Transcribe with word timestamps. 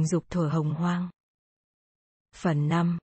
Tình 0.00 0.06
dục 0.06 0.24
thuở 0.30 0.48
hồng 0.48 0.74
hoang. 0.74 1.08
Phần 2.36 2.68
5. 2.68 2.98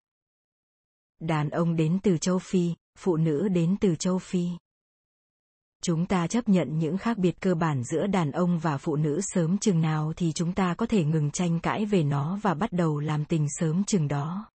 Đàn 1.19 1.49
ông 1.49 1.75
đến 1.75 1.99
từ 2.03 2.17
châu 2.17 2.39
Phi, 2.39 2.73
phụ 2.99 3.17
nữ 3.17 3.47
đến 3.47 3.75
từ 3.81 3.95
châu 3.95 4.19
Phi. 4.19 4.49
Chúng 5.83 6.05
ta 6.05 6.27
chấp 6.27 6.49
nhận 6.49 6.79
những 6.79 6.97
khác 6.97 7.17
biệt 7.17 7.41
cơ 7.41 7.55
bản 7.55 7.83
giữa 7.83 8.07
đàn 8.07 8.31
ông 8.31 8.59
và 8.59 8.77
phụ 8.77 8.95
nữ 8.95 9.19
sớm 9.21 9.57
chừng 9.57 9.81
nào 9.81 10.13
thì 10.15 10.31
chúng 10.35 10.53
ta 10.53 10.73
có 10.73 10.85
thể 10.85 11.03
ngừng 11.03 11.31
tranh 11.31 11.59
cãi 11.59 11.85
về 11.85 12.03
nó 12.03 12.39
và 12.41 12.53
bắt 12.53 12.71
đầu 12.71 12.99
làm 12.99 13.25
tình 13.25 13.47
sớm 13.59 13.83
chừng 13.83 14.07
đó. 14.07 14.51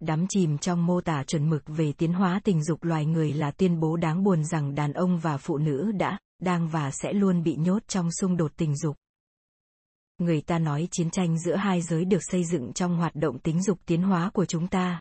Đắm 0.00 0.26
chìm 0.28 0.58
trong 0.58 0.86
mô 0.86 1.00
tả 1.00 1.24
chuẩn 1.24 1.50
mực 1.50 1.62
về 1.66 1.92
tiến 1.92 2.12
hóa 2.12 2.40
tình 2.44 2.64
dục 2.64 2.84
loài 2.84 3.06
người 3.06 3.32
là 3.32 3.50
tuyên 3.50 3.80
bố 3.80 3.96
đáng 3.96 4.24
buồn 4.24 4.44
rằng 4.44 4.74
đàn 4.74 4.92
ông 4.92 5.18
và 5.18 5.36
phụ 5.36 5.58
nữ 5.58 5.92
đã, 5.92 6.18
đang 6.42 6.68
và 6.68 6.90
sẽ 6.90 7.12
luôn 7.12 7.42
bị 7.42 7.56
nhốt 7.56 7.88
trong 7.88 8.12
xung 8.12 8.36
đột 8.36 8.52
tình 8.56 8.76
dục. 8.76 8.96
Người 10.18 10.40
ta 10.40 10.58
nói 10.58 10.88
chiến 10.90 11.10
tranh 11.10 11.38
giữa 11.38 11.56
hai 11.56 11.82
giới 11.82 12.04
được 12.04 12.20
xây 12.22 12.44
dựng 12.44 12.72
trong 12.72 12.96
hoạt 12.96 13.14
động 13.14 13.38
tính 13.38 13.62
dục 13.62 13.78
tiến 13.86 14.02
hóa 14.02 14.30
của 14.34 14.44
chúng 14.44 14.68
ta. 14.68 15.00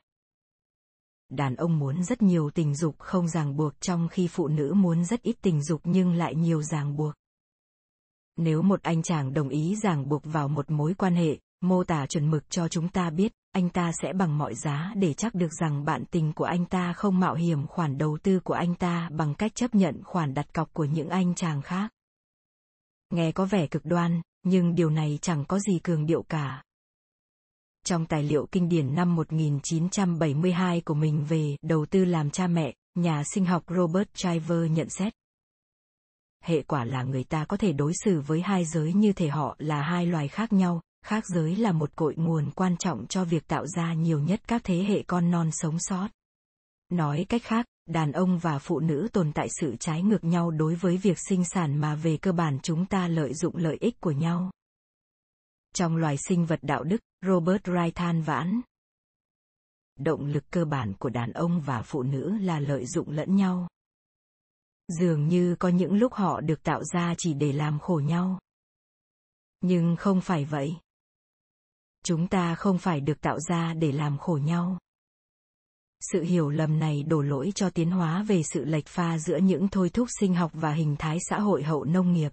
Đàn 1.29 1.55
ông 1.55 1.79
muốn 1.79 2.03
rất 2.03 2.21
nhiều 2.21 2.49
tình 2.49 2.75
dục 2.75 2.99
không 2.99 3.27
ràng 3.27 3.55
buộc 3.55 3.81
trong 3.81 4.07
khi 4.11 4.27
phụ 4.27 4.47
nữ 4.47 4.73
muốn 4.75 5.05
rất 5.05 5.21
ít 5.21 5.35
tình 5.41 5.63
dục 5.63 5.81
nhưng 5.83 6.13
lại 6.13 6.35
nhiều 6.35 6.61
ràng 6.61 6.95
buộc. 6.95 7.13
Nếu 8.37 8.61
một 8.61 8.83
anh 8.83 9.03
chàng 9.03 9.33
đồng 9.33 9.49
ý 9.49 9.75
ràng 9.83 10.09
buộc 10.09 10.21
vào 10.25 10.47
một 10.47 10.71
mối 10.71 10.93
quan 10.93 11.15
hệ, 11.15 11.39
mô 11.61 11.83
tả 11.83 12.05
chuẩn 12.05 12.31
mực 12.31 12.49
cho 12.49 12.67
chúng 12.67 12.89
ta 12.89 13.09
biết, 13.09 13.31
anh 13.51 13.69
ta 13.69 13.91
sẽ 14.01 14.13
bằng 14.13 14.37
mọi 14.37 14.55
giá 14.55 14.93
để 14.95 15.13
chắc 15.13 15.35
được 15.35 15.53
rằng 15.59 15.85
bạn 15.85 16.03
tình 16.11 16.33
của 16.33 16.45
anh 16.45 16.65
ta 16.65 16.93
không 16.93 17.19
mạo 17.19 17.35
hiểm 17.35 17.67
khoản 17.67 17.97
đầu 17.97 18.17
tư 18.23 18.39
của 18.39 18.53
anh 18.53 18.75
ta 18.75 19.09
bằng 19.11 19.35
cách 19.35 19.55
chấp 19.55 19.75
nhận 19.75 20.03
khoản 20.03 20.33
đặt 20.33 20.53
cọc 20.53 20.73
của 20.73 20.85
những 20.85 21.09
anh 21.09 21.35
chàng 21.35 21.61
khác. 21.61 21.91
Nghe 23.09 23.31
có 23.31 23.45
vẻ 23.45 23.67
cực 23.67 23.85
đoan, 23.85 24.21
nhưng 24.43 24.75
điều 24.75 24.89
này 24.89 25.19
chẳng 25.21 25.45
có 25.45 25.59
gì 25.59 25.79
cường 25.83 26.05
điệu 26.05 26.23
cả. 26.23 26.63
Trong 27.85 28.05
tài 28.05 28.23
liệu 28.23 28.47
kinh 28.51 28.69
điển 28.69 28.95
năm 28.95 29.15
1972 29.15 30.81
của 30.81 30.93
mình 30.93 31.25
về 31.29 31.57
đầu 31.61 31.85
tư 31.85 32.05
làm 32.05 32.29
cha 32.29 32.47
mẹ, 32.47 32.73
nhà 32.95 33.23
sinh 33.23 33.45
học 33.45 33.63
Robert 33.67 34.07
Driver 34.15 34.71
nhận 34.71 34.89
xét. 34.89 35.13
Hệ 36.43 36.63
quả 36.63 36.85
là 36.85 37.03
người 37.03 37.23
ta 37.23 37.45
có 37.45 37.57
thể 37.57 37.73
đối 37.73 37.93
xử 38.03 38.21
với 38.21 38.41
hai 38.41 38.65
giới 38.65 38.93
như 38.93 39.13
thể 39.13 39.27
họ 39.27 39.55
là 39.59 39.81
hai 39.81 40.05
loài 40.05 40.27
khác 40.27 40.53
nhau, 40.53 40.81
khác 41.05 41.23
giới 41.25 41.55
là 41.55 41.71
một 41.71 41.95
cội 41.95 42.15
nguồn 42.15 42.51
quan 42.51 42.77
trọng 42.77 43.07
cho 43.07 43.23
việc 43.23 43.47
tạo 43.47 43.67
ra 43.67 43.93
nhiều 43.93 44.19
nhất 44.19 44.41
các 44.47 44.61
thế 44.63 44.83
hệ 44.83 45.03
con 45.03 45.31
non 45.31 45.49
sống 45.51 45.79
sót. 45.79 46.07
Nói 46.89 47.25
cách 47.29 47.41
khác, 47.43 47.65
đàn 47.85 48.11
ông 48.11 48.39
và 48.39 48.59
phụ 48.59 48.79
nữ 48.79 49.07
tồn 49.13 49.31
tại 49.33 49.47
sự 49.49 49.75
trái 49.79 50.03
ngược 50.03 50.23
nhau 50.23 50.51
đối 50.51 50.75
với 50.75 50.97
việc 50.97 51.17
sinh 51.19 51.45
sản 51.45 51.77
mà 51.77 51.95
về 51.95 52.17
cơ 52.17 52.31
bản 52.31 52.59
chúng 52.63 52.85
ta 52.85 53.07
lợi 53.07 53.33
dụng 53.33 53.55
lợi 53.55 53.77
ích 53.79 53.99
của 53.99 54.11
nhau. 54.11 54.51
Trong 55.75 55.95
loài 55.95 56.17
sinh 56.17 56.45
vật 56.45 56.59
đạo 56.61 56.83
đức, 56.83 56.97
Robert 57.25 57.63
Wright 57.63 57.91
than 57.91 58.21
vãn. 58.21 58.61
Động 59.99 60.25
lực 60.25 60.43
cơ 60.51 60.65
bản 60.65 60.93
của 60.99 61.09
đàn 61.09 61.31
ông 61.31 61.61
và 61.61 61.81
phụ 61.81 62.03
nữ 62.03 62.37
là 62.37 62.59
lợi 62.59 62.85
dụng 62.85 63.09
lẫn 63.09 63.35
nhau. 63.35 63.67
Dường 64.87 65.27
như 65.27 65.55
có 65.59 65.69
những 65.69 65.93
lúc 65.93 66.13
họ 66.13 66.41
được 66.41 66.63
tạo 66.63 66.83
ra 66.83 67.15
chỉ 67.17 67.33
để 67.33 67.53
làm 67.53 67.79
khổ 67.79 68.01
nhau. 68.05 68.39
Nhưng 69.61 69.95
không 69.95 70.21
phải 70.21 70.45
vậy. 70.45 70.75
Chúng 72.05 72.27
ta 72.27 72.55
không 72.55 72.77
phải 72.77 73.01
được 73.01 73.21
tạo 73.21 73.39
ra 73.39 73.73
để 73.73 73.91
làm 73.91 74.17
khổ 74.17 74.39
nhau 74.43 74.77
sự 76.11 76.21
hiểu 76.21 76.49
lầm 76.49 76.79
này 76.79 77.03
đổ 77.03 77.21
lỗi 77.21 77.51
cho 77.55 77.69
tiến 77.69 77.91
hóa 77.91 78.23
về 78.23 78.43
sự 78.43 78.65
lệch 78.65 78.87
pha 78.87 79.17
giữa 79.17 79.37
những 79.37 79.67
thôi 79.67 79.89
thúc 79.89 80.07
sinh 80.19 80.35
học 80.35 80.51
và 80.53 80.73
hình 80.73 80.95
thái 80.99 81.17
xã 81.29 81.39
hội 81.39 81.63
hậu 81.63 81.83
nông 81.83 82.13
nghiệp. 82.13 82.31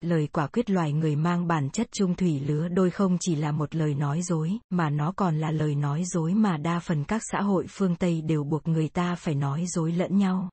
Lời 0.00 0.28
quả 0.32 0.46
quyết 0.46 0.70
loài 0.70 0.92
người 0.92 1.16
mang 1.16 1.46
bản 1.46 1.70
chất 1.70 1.88
trung 1.92 2.14
thủy 2.14 2.40
lứa 2.40 2.68
đôi 2.68 2.90
không 2.90 3.16
chỉ 3.20 3.34
là 3.34 3.52
một 3.52 3.74
lời 3.74 3.94
nói 3.94 4.22
dối, 4.22 4.58
mà 4.70 4.90
nó 4.90 5.12
còn 5.16 5.38
là 5.38 5.50
lời 5.50 5.74
nói 5.74 6.04
dối 6.04 6.34
mà 6.34 6.56
đa 6.56 6.78
phần 6.78 7.04
các 7.04 7.22
xã 7.30 7.40
hội 7.40 7.66
phương 7.68 7.96
tây 7.96 8.22
đều 8.22 8.44
buộc 8.44 8.68
người 8.68 8.88
ta 8.88 9.14
phải 9.14 9.34
nói 9.34 9.64
dối 9.66 9.92
lẫn 9.92 10.18
nhau. 10.18 10.50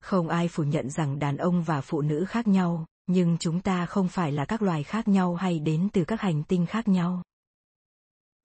Không 0.00 0.28
ai 0.28 0.48
phủ 0.48 0.62
nhận 0.62 0.90
rằng 0.90 1.18
đàn 1.18 1.36
ông 1.36 1.62
và 1.62 1.80
phụ 1.80 2.00
nữ 2.00 2.24
khác 2.28 2.48
nhau, 2.48 2.86
nhưng 3.06 3.36
chúng 3.38 3.60
ta 3.60 3.86
không 3.86 4.08
phải 4.08 4.32
là 4.32 4.44
các 4.44 4.62
loài 4.62 4.82
khác 4.82 5.08
nhau 5.08 5.34
hay 5.34 5.58
đến 5.58 5.88
từ 5.92 6.04
các 6.04 6.20
hành 6.20 6.42
tinh 6.42 6.66
khác 6.66 6.88
nhau 6.88 7.22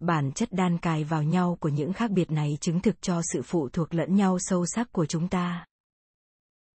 bản 0.05 0.31
chất 0.31 0.49
đan 0.51 0.77
cài 0.77 1.03
vào 1.03 1.23
nhau 1.23 1.57
của 1.59 1.69
những 1.69 1.93
khác 1.93 2.11
biệt 2.11 2.31
này 2.31 2.57
chứng 2.61 2.81
thực 2.81 3.01
cho 3.01 3.21
sự 3.33 3.41
phụ 3.41 3.69
thuộc 3.69 3.93
lẫn 3.93 4.15
nhau 4.15 4.37
sâu 4.39 4.65
sắc 4.65 4.91
của 4.91 5.05
chúng 5.05 5.27
ta. 5.27 5.65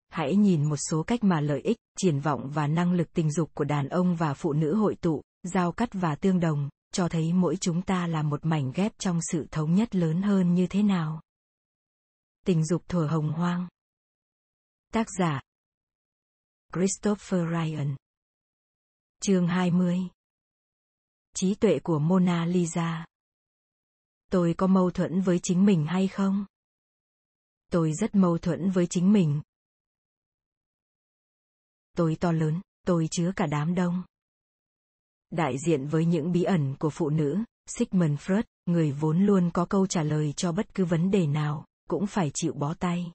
Hãy 0.09 0.35
nhìn 0.35 0.65
một 0.65 0.77
số 0.89 1.03
cách 1.03 1.23
mà 1.23 1.41
lợi 1.41 1.61
ích, 1.61 1.77
triển 1.97 2.19
vọng 2.19 2.49
và 2.53 2.67
năng 2.67 2.93
lực 2.93 3.13
tình 3.13 3.31
dục 3.31 3.51
của 3.53 3.63
đàn 3.63 3.89
ông 3.89 4.15
và 4.15 4.33
phụ 4.33 4.53
nữ 4.53 4.75
hội 4.75 4.95
tụ, 4.95 5.21
giao 5.43 5.71
cắt 5.71 5.89
và 5.93 6.15
tương 6.15 6.39
đồng, 6.39 6.69
cho 6.91 7.09
thấy 7.09 7.33
mỗi 7.33 7.57
chúng 7.57 7.81
ta 7.81 8.07
là 8.07 8.23
một 8.23 8.45
mảnh 8.45 8.71
ghép 8.75 8.93
trong 8.97 9.19
sự 9.21 9.47
thống 9.51 9.75
nhất 9.75 9.95
lớn 9.95 10.21
hơn 10.21 10.53
như 10.53 10.67
thế 10.67 10.83
nào. 10.83 11.21
Tình 12.45 12.65
dục 12.65 12.83
thuở 12.87 13.07
hồng 13.07 13.31
hoang. 13.33 13.67
Tác 14.93 15.07
giả. 15.19 15.41
Christopher 16.73 17.41
Ryan. 17.49 17.95
Chương 19.21 19.47
20 19.47 19.99
trí 21.37 21.55
tuệ 21.55 21.79
của 21.79 21.99
Mona 21.99 22.45
Lisa. 22.45 23.05
Tôi 24.31 24.53
có 24.57 24.67
mâu 24.67 24.91
thuẫn 24.91 25.21
với 25.21 25.39
chính 25.43 25.65
mình 25.65 25.85
hay 25.85 26.07
không? 26.07 26.45
Tôi 27.71 27.93
rất 27.93 28.15
mâu 28.15 28.37
thuẫn 28.37 28.71
với 28.71 28.87
chính 28.87 29.13
mình. 29.13 29.41
Tôi 31.97 32.15
to 32.15 32.31
lớn, 32.31 32.61
tôi 32.85 33.07
chứa 33.11 33.31
cả 33.35 33.45
đám 33.45 33.75
đông. 33.75 34.03
Đại 35.29 35.55
diện 35.65 35.87
với 35.87 36.05
những 36.05 36.31
bí 36.31 36.43
ẩn 36.43 36.75
của 36.79 36.89
phụ 36.89 37.09
nữ, 37.09 37.43
Sigmund 37.65 38.19
Freud, 38.19 38.43
người 38.65 38.91
vốn 38.91 39.25
luôn 39.25 39.51
có 39.53 39.65
câu 39.65 39.87
trả 39.87 40.03
lời 40.03 40.33
cho 40.37 40.51
bất 40.51 40.75
cứ 40.75 40.85
vấn 40.85 41.11
đề 41.11 41.27
nào, 41.27 41.65
cũng 41.89 42.07
phải 42.07 42.31
chịu 42.33 42.53
bó 42.53 42.73
tay. 42.73 43.11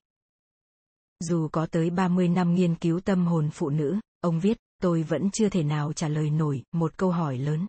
Dù 1.20 1.48
có 1.52 1.66
tới 1.66 1.90
30 1.90 2.28
năm 2.28 2.54
nghiên 2.54 2.74
cứu 2.74 3.00
tâm 3.00 3.26
hồn 3.26 3.50
phụ 3.52 3.70
nữ, 3.70 4.00
ông 4.20 4.40
viết, 4.40 4.56
tôi 4.78 5.02
vẫn 5.02 5.30
chưa 5.30 5.48
thể 5.48 5.62
nào 5.62 5.92
trả 5.92 6.08
lời 6.08 6.30
nổi 6.30 6.62
một 6.72 6.98
câu 6.98 7.10
hỏi 7.10 7.38
lớn, 7.38 7.66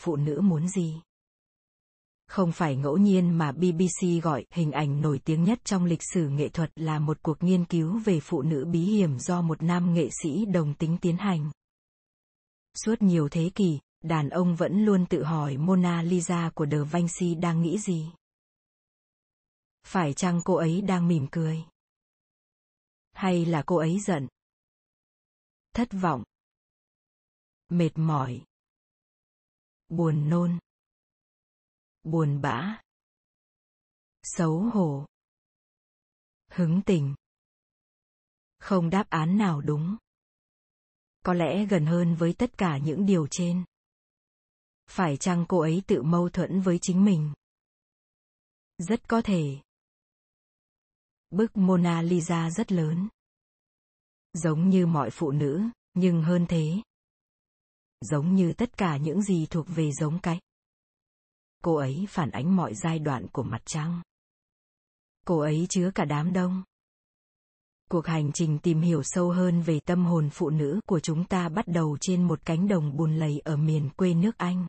phụ 0.00 0.16
nữ 0.16 0.40
muốn 0.40 0.68
gì 0.68 1.00
không 2.32 2.52
phải 2.52 2.76
ngẫu 2.76 2.96
nhiên 2.96 3.38
mà 3.38 3.52
BBC 3.52 4.22
gọi 4.22 4.44
hình 4.50 4.72
ảnh 4.72 5.00
nổi 5.00 5.20
tiếng 5.24 5.44
nhất 5.44 5.58
trong 5.64 5.84
lịch 5.84 6.02
sử 6.14 6.28
nghệ 6.28 6.48
thuật 6.48 6.70
là 6.76 6.98
một 6.98 7.22
cuộc 7.22 7.42
nghiên 7.42 7.64
cứu 7.64 7.98
về 7.98 8.20
phụ 8.20 8.42
nữ 8.42 8.64
bí 8.64 8.80
hiểm 8.80 9.18
do 9.18 9.42
một 9.42 9.62
nam 9.62 9.94
nghệ 9.94 10.08
sĩ 10.22 10.44
đồng 10.44 10.74
tính 10.74 10.98
tiến 11.00 11.16
hành. 11.16 11.50
Suốt 12.74 13.02
nhiều 13.02 13.28
thế 13.28 13.50
kỷ, 13.54 13.78
đàn 14.04 14.28
ông 14.28 14.56
vẫn 14.56 14.84
luôn 14.84 15.06
tự 15.06 15.22
hỏi 15.22 15.56
Mona 15.56 16.02
Lisa 16.02 16.50
của 16.54 16.66
De 16.66 16.78
Vinci 16.92 17.34
đang 17.34 17.62
nghĩ 17.62 17.78
gì. 17.78 18.12
Phải 19.86 20.12
chăng 20.12 20.40
cô 20.44 20.54
ấy 20.54 20.80
đang 20.80 21.08
mỉm 21.08 21.26
cười? 21.32 21.64
Hay 23.12 23.44
là 23.44 23.62
cô 23.66 23.76
ấy 23.76 24.00
giận? 24.00 24.28
Thất 25.74 25.88
vọng? 25.92 26.22
Mệt 27.68 27.90
mỏi? 27.94 28.40
buồn 29.88 30.28
nôn 30.28 30.58
buồn 32.02 32.40
bã, 32.40 32.80
xấu 34.22 34.58
hổ, 34.60 35.06
hứng 36.50 36.82
tình. 36.86 37.14
Không 38.58 38.90
đáp 38.90 39.10
án 39.10 39.38
nào 39.38 39.60
đúng. 39.60 39.96
Có 41.24 41.34
lẽ 41.34 41.66
gần 41.66 41.86
hơn 41.86 42.14
với 42.14 42.34
tất 42.38 42.58
cả 42.58 42.78
những 42.78 43.06
điều 43.06 43.26
trên. 43.30 43.64
Phải 44.86 45.16
chăng 45.16 45.44
cô 45.48 45.58
ấy 45.58 45.82
tự 45.86 46.02
mâu 46.02 46.28
thuẫn 46.28 46.60
với 46.60 46.78
chính 46.82 47.04
mình? 47.04 47.32
Rất 48.78 49.08
có 49.08 49.22
thể. 49.22 49.60
Bức 51.30 51.56
mona 51.56 52.02
lisa 52.02 52.50
rất 52.50 52.72
lớn. 52.72 53.08
Giống 54.32 54.68
như 54.68 54.86
mọi 54.86 55.10
phụ 55.10 55.30
nữ, 55.30 55.62
nhưng 55.94 56.22
hơn 56.22 56.46
thế. 56.48 56.82
Giống 58.00 58.34
như 58.34 58.52
tất 58.52 58.76
cả 58.76 58.96
những 58.96 59.22
gì 59.22 59.46
thuộc 59.50 59.66
về 59.68 59.92
giống 59.92 60.18
cái. 60.22 60.40
Cô 61.62 61.74
ấy 61.74 62.06
phản 62.08 62.30
ánh 62.30 62.56
mọi 62.56 62.74
giai 62.74 62.98
đoạn 62.98 63.26
của 63.32 63.42
mặt 63.42 63.62
trăng. 63.64 64.02
Cô 65.26 65.38
ấy 65.38 65.66
chứa 65.68 65.90
cả 65.94 66.04
đám 66.04 66.32
đông. 66.32 66.62
Cuộc 67.90 68.06
hành 68.06 68.30
trình 68.34 68.58
tìm 68.58 68.80
hiểu 68.80 69.02
sâu 69.02 69.30
hơn 69.30 69.62
về 69.62 69.80
tâm 69.80 70.04
hồn 70.04 70.30
phụ 70.32 70.50
nữ 70.50 70.80
của 70.86 71.00
chúng 71.00 71.24
ta 71.24 71.48
bắt 71.48 71.68
đầu 71.68 71.96
trên 72.00 72.22
một 72.22 72.40
cánh 72.44 72.68
đồng 72.68 72.96
bùn 72.96 73.16
lầy 73.16 73.40
ở 73.44 73.56
miền 73.56 73.90
quê 73.96 74.14
nước 74.14 74.38
Anh. 74.38 74.66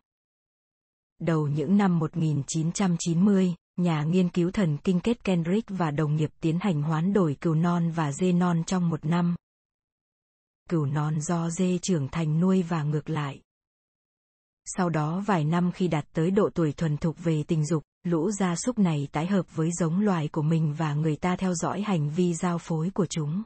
Đầu 1.19 1.47
những 1.47 1.77
năm 1.77 1.99
1990, 1.99 3.55
nhà 3.77 4.03
nghiên 4.03 4.29
cứu 4.29 4.51
thần 4.51 4.77
kinh 4.83 4.99
kết 4.99 5.23
Kendrick 5.23 5.69
và 5.69 5.91
đồng 5.91 6.15
nghiệp 6.15 6.29
tiến 6.39 6.59
hành 6.61 6.81
hoán 6.81 7.13
đổi 7.13 7.37
cừu 7.41 7.55
non 7.55 7.91
và 7.91 8.11
dê 8.11 8.31
non 8.31 8.63
trong 8.63 8.89
một 8.89 9.05
năm, 9.05 9.35
cừu 10.69 10.85
non 10.85 11.21
do 11.21 11.49
dê 11.49 11.77
trưởng 11.77 12.07
thành 12.07 12.39
nuôi 12.39 12.61
và 12.61 12.83
ngược 12.83 13.09
lại. 13.09 13.41
Sau 14.65 14.89
đó 14.89 15.23
vài 15.25 15.43
năm 15.43 15.71
khi 15.71 15.87
đạt 15.87 16.05
tới 16.13 16.31
độ 16.31 16.49
tuổi 16.53 16.73
thuần 16.73 16.97
thục 16.97 17.23
về 17.23 17.43
tình 17.43 17.65
dục, 17.65 17.83
lũ 18.03 18.31
gia 18.31 18.55
súc 18.55 18.79
này 18.79 19.07
tái 19.11 19.27
hợp 19.27 19.55
với 19.55 19.71
giống 19.71 19.99
loài 19.99 20.27
của 20.27 20.41
mình 20.41 20.73
và 20.73 20.93
người 20.93 21.15
ta 21.15 21.35
theo 21.35 21.53
dõi 21.53 21.81
hành 21.81 22.09
vi 22.09 22.33
giao 22.33 22.57
phối 22.57 22.89
của 22.89 23.05
chúng. 23.05 23.43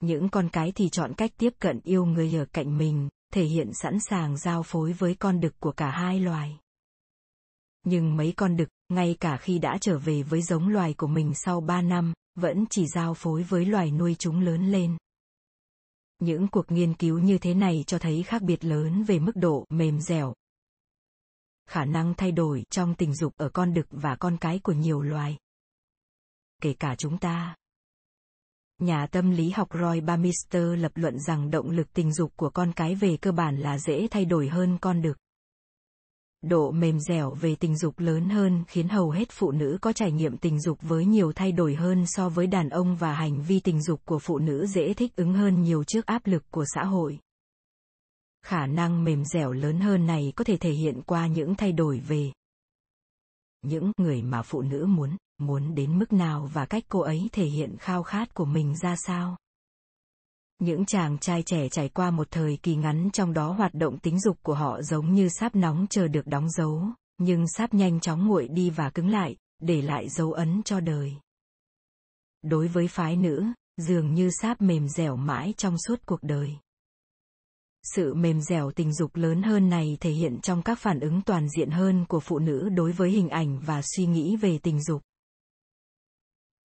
Những 0.00 0.28
con 0.28 0.48
cái 0.48 0.72
thì 0.72 0.88
chọn 0.88 1.14
cách 1.14 1.30
tiếp 1.38 1.52
cận 1.58 1.80
yêu 1.84 2.04
người 2.04 2.36
ở 2.36 2.44
cạnh 2.52 2.78
mình, 2.78 3.08
thể 3.32 3.44
hiện 3.44 3.70
sẵn 3.72 3.98
sàng 4.00 4.36
giao 4.36 4.62
phối 4.62 4.92
với 4.92 5.14
con 5.14 5.40
đực 5.40 5.60
của 5.60 5.72
cả 5.72 5.90
hai 5.90 6.20
loài. 6.20 6.58
Nhưng 7.86 8.16
mấy 8.16 8.32
con 8.36 8.56
đực, 8.56 8.68
ngay 8.88 9.16
cả 9.20 9.36
khi 9.36 9.58
đã 9.58 9.78
trở 9.80 9.98
về 9.98 10.22
với 10.22 10.42
giống 10.42 10.68
loài 10.68 10.94
của 10.94 11.06
mình 11.06 11.32
sau 11.34 11.60
3 11.60 11.82
năm, 11.82 12.14
vẫn 12.34 12.64
chỉ 12.70 12.86
giao 12.86 13.14
phối 13.14 13.42
với 13.42 13.64
loài 13.64 13.90
nuôi 13.90 14.16
chúng 14.18 14.40
lớn 14.40 14.72
lên. 14.72 14.96
Những 16.18 16.48
cuộc 16.48 16.72
nghiên 16.72 16.94
cứu 16.94 17.18
như 17.18 17.38
thế 17.38 17.54
này 17.54 17.84
cho 17.86 17.98
thấy 17.98 18.22
khác 18.22 18.42
biệt 18.42 18.64
lớn 18.64 19.04
về 19.04 19.18
mức 19.18 19.36
độ 19.36 19.66
mềm 19.70 20.00
dẻo, 20.00 20.34
khả 21.66 21.84
năng 21.84 22.14
thay 22.14 22.32
đổi 22.32 22.64
trong 22.70 22.94
tình 22.94 23.14
dục 23.14 23.32
ở 23.36 23.48
con 23.48 23.74
đực 23.74 23.86
và 23.90 24.16
con 24.16 24.36
cái 24.36 24.58
của 24.58 24.72
nhiều 24.72 25.00
loài. 25.00 25.36
Kể 26.62 26.74
cả 26.78 26.94
chúng 26.98 27.18
ta. 27.18 27.56
Nhà 28.78 29.06
tâm 29.06 29.30
lý 29.30 29.50
học 29.50 29.68
Roy 29.80 30.00
Bamister 30.00 30.78
lập 30.78 30.92
luận 30.94 31.18
rằng 31.20 31.50
động 31.50 31.70
lực 31.70 31.92
tình 31.92 32.12
dục 32.12 32.32
của 32.36 32.50
con 32.50 32.72
cái 32.72 32.94
về 32.94 33.16
cơ 33.16 33.32
bản 33.32 33.58
là 33.58 33.78
dễ 33.78 34.08
thay 34.10 34.24
đổi 34.24 34.48
hơn 34.48 34.78
con 34.80 35.02
đực. 35.02 35.16
Độ 36.48 36.70
mềm 36.70 37.00
dẻo 37.00 37.30
về 37.30 37.54
tình 37.54 37.76
dục 37.76 37.98
lớn 37.98 38.28
hơn 38.28 38.64
khiến 38.68 38.88
hầu 38.88 39.10
hết 39.10 39.28
phụ 39.30 39.50
nữ 39.50 39.78
có 39.80 39.92
trải 39.92 40.12
nghiệm 40.12 40.36
tình 40.36 40.60
dục 40.60 40.78
với 40.82 41.04
nhiều 41.06 41.32
thay 41.32 41.52
đổi 41.52 41.74
hơn 41.74 42.04
so 42.06 42.28
với 42.28 42.46
đàn 42.46 42.68
ông 42.68 42.96
và 42.96 43.14
hành 43.14 43.42
vi 43.42 43.60
tình 43.60 43.82
dục 43.82 44.00
của 44.04 44.18
phụ 44.18 44.38
nữ 44.38 44.66
dễ 44.66 44.94
thích 44.94 45.16
ứng 45.16 45.34
hơn 45.34 45.62
nhiều 45.62 45.84
trước 45.84 46.06
áp 46.06 46.26
lực 46.26 46.44
của 46.50 46.64
xã 46.74 46.84
hội. 46.84 47.18
Khả 48.46 48.66
năng 48.66 49.04
mềm 49.04 49.24
dẻo 49.24 49.52
lớn 49.52 49.80
hơn 49.80 50.06
này 50.06 50.32
có 50.36 50.44
thể 50.44 50.56
thể 50.56 50.70
hiện 50.70 51.02
qua 51.06 51.26
những 51.26 51.54
thay 51.54 51.72
đổi 51.72 51.98
về 51.98 52.32
những 53.62 53.92
người 53.96 54.22
mà 54.22 54.42
phụ 54.42 54.62
nữ 54.62 54.86
muốn 54.86 55.16
muốn 55.38 55.74
đến 55.74 55.98
mức 55.98 56.12
nào 56.12 56.50
và 56.52 56.66
cách 56.66 56.84
cô 56.88 57.00
ấy 57.00 57.28
thể 57.32 57.44
hiện 57.44 57.76
khao 57.78 58.02
khát 58.02 58.34
của 58.34 58.44
mình 58.44 58.76
ra 58.76 58.96
sao 58.96 59.36
những 60.58 60.84
chàng 60.84 61.18
trai 61.18 61.42
trẻ 61.42 61.68
trải 61.68 61.88
qua 61.88 62.10
một 62.10 62.30
thời 62.30 62.58
kỳ 62.62 62.76
ngắn 62.76 63.10
trong 63.12 63.32
đó 63.32 63.52
hoạt 63.52 63.74
động 63.74 63.98
tính 63.98 64.20
dục 64.20 64.38
của 64.42 64.54
họ 64.54 64.82
giống 64.82 65.14
như 65.14 65.28
sáp 65.28 65.54
nóng 65.54 65.86
chờ 65.90 66.08
được 66.08 66.26
đóng 66.26 66.50
dấu 66.50 66.82
nhưng 67.18 67.48
sáp 67.48 67.74
nhanh 67.74 68.00
chóng 68.00 68.26
nguội 68.26 68.48
đi 68.48 68.70
và 68.70 68.90
cứng 68.90 69.08
lại 69.08 69.36
để 69.60 69.82
lại 69.82 70.08
dấu 70.08 70.32
ấn 70.32 70.62
cho 70.64 70.80
đời 70.80 71.14
đối 72.42 72.68
với 72.68 72.88
phái 72.88 73.16
nữ 73.16 73.44
dường 73.76 74.14
như 74.14 74.30
sáp 74.42 74.60
mềm 74.60 74.88
dẻo 74.88 75.16
mãi 75.16 75.54
trong 75.56 75.76
suốt 75.78 76.00
cuộc 76.06 76.22
đời 76.22 76.56
sự 77.84 78.14
mềm 78.14 78.40
dẻo 78.40 78.70
tình 78.70 78.94
dục 78.94 79.16
lớn 79.16 79.42
hơn 79.42 79.68
này 79.68 79.96
thể 80.00 80.10
hiện 80.10 80.40
trong 80.40 80.62
các 80.62 80.78
phản 80.78 81.00
ứng 81.00 81.22
toàn 81.22 81.48
diện 81.48 81.70
hơn 81.70 82.04
của 82.08 82.20
phụ 82.20 82.38
nữ 82.38 82.68
đối 82.68 82.92
với 82.92 83.10
hình 83.10 83.28
ảnh 83.28 83.60
và 83.60 83.82
suy 83.96 84.06
nghĩ 84.06 84.36
về 84.36 84.58
tình 84.58 84.82
dục. 84.82 85.02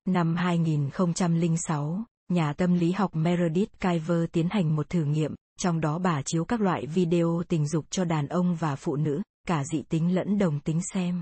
Năm 0.05 0.35
2006, 0.35 2.03
nhà 2.29 2.53
tâm 2.53 2.73
lý 2.73 2.91
học 2.91 3.15
Meredith 3.15 3.71
Kiver 3.79 4.23
tiến 4.31 4.47
hành 4.51 4.75
một 4.75 4.89
thử 4.89 5.03
nghiệm, 5.03 5.35
trong 5.59 5.81
đó 5.81 5.99
bà 5.99 6.21
chiếu 6.25 6.45
các 6.45 6.61
loại 6.61 6.85
video 6.85 7.43
tình 7.47 7.67
dục 7.67 7.85
cho 7.89 8.05
đàn 8.05 8.27
ông 8.27 8.55
và 8.55 8.75
phụ 8.75 8.95
nữ, 8.95 9.21
cả 9.47 9.63
dị 9.63 9.81
tính 9.81 10.15
lẫn 10.15 10.37
đồng 10.37 10.59
tính 10.59 10.79
xem. 10.93 11.21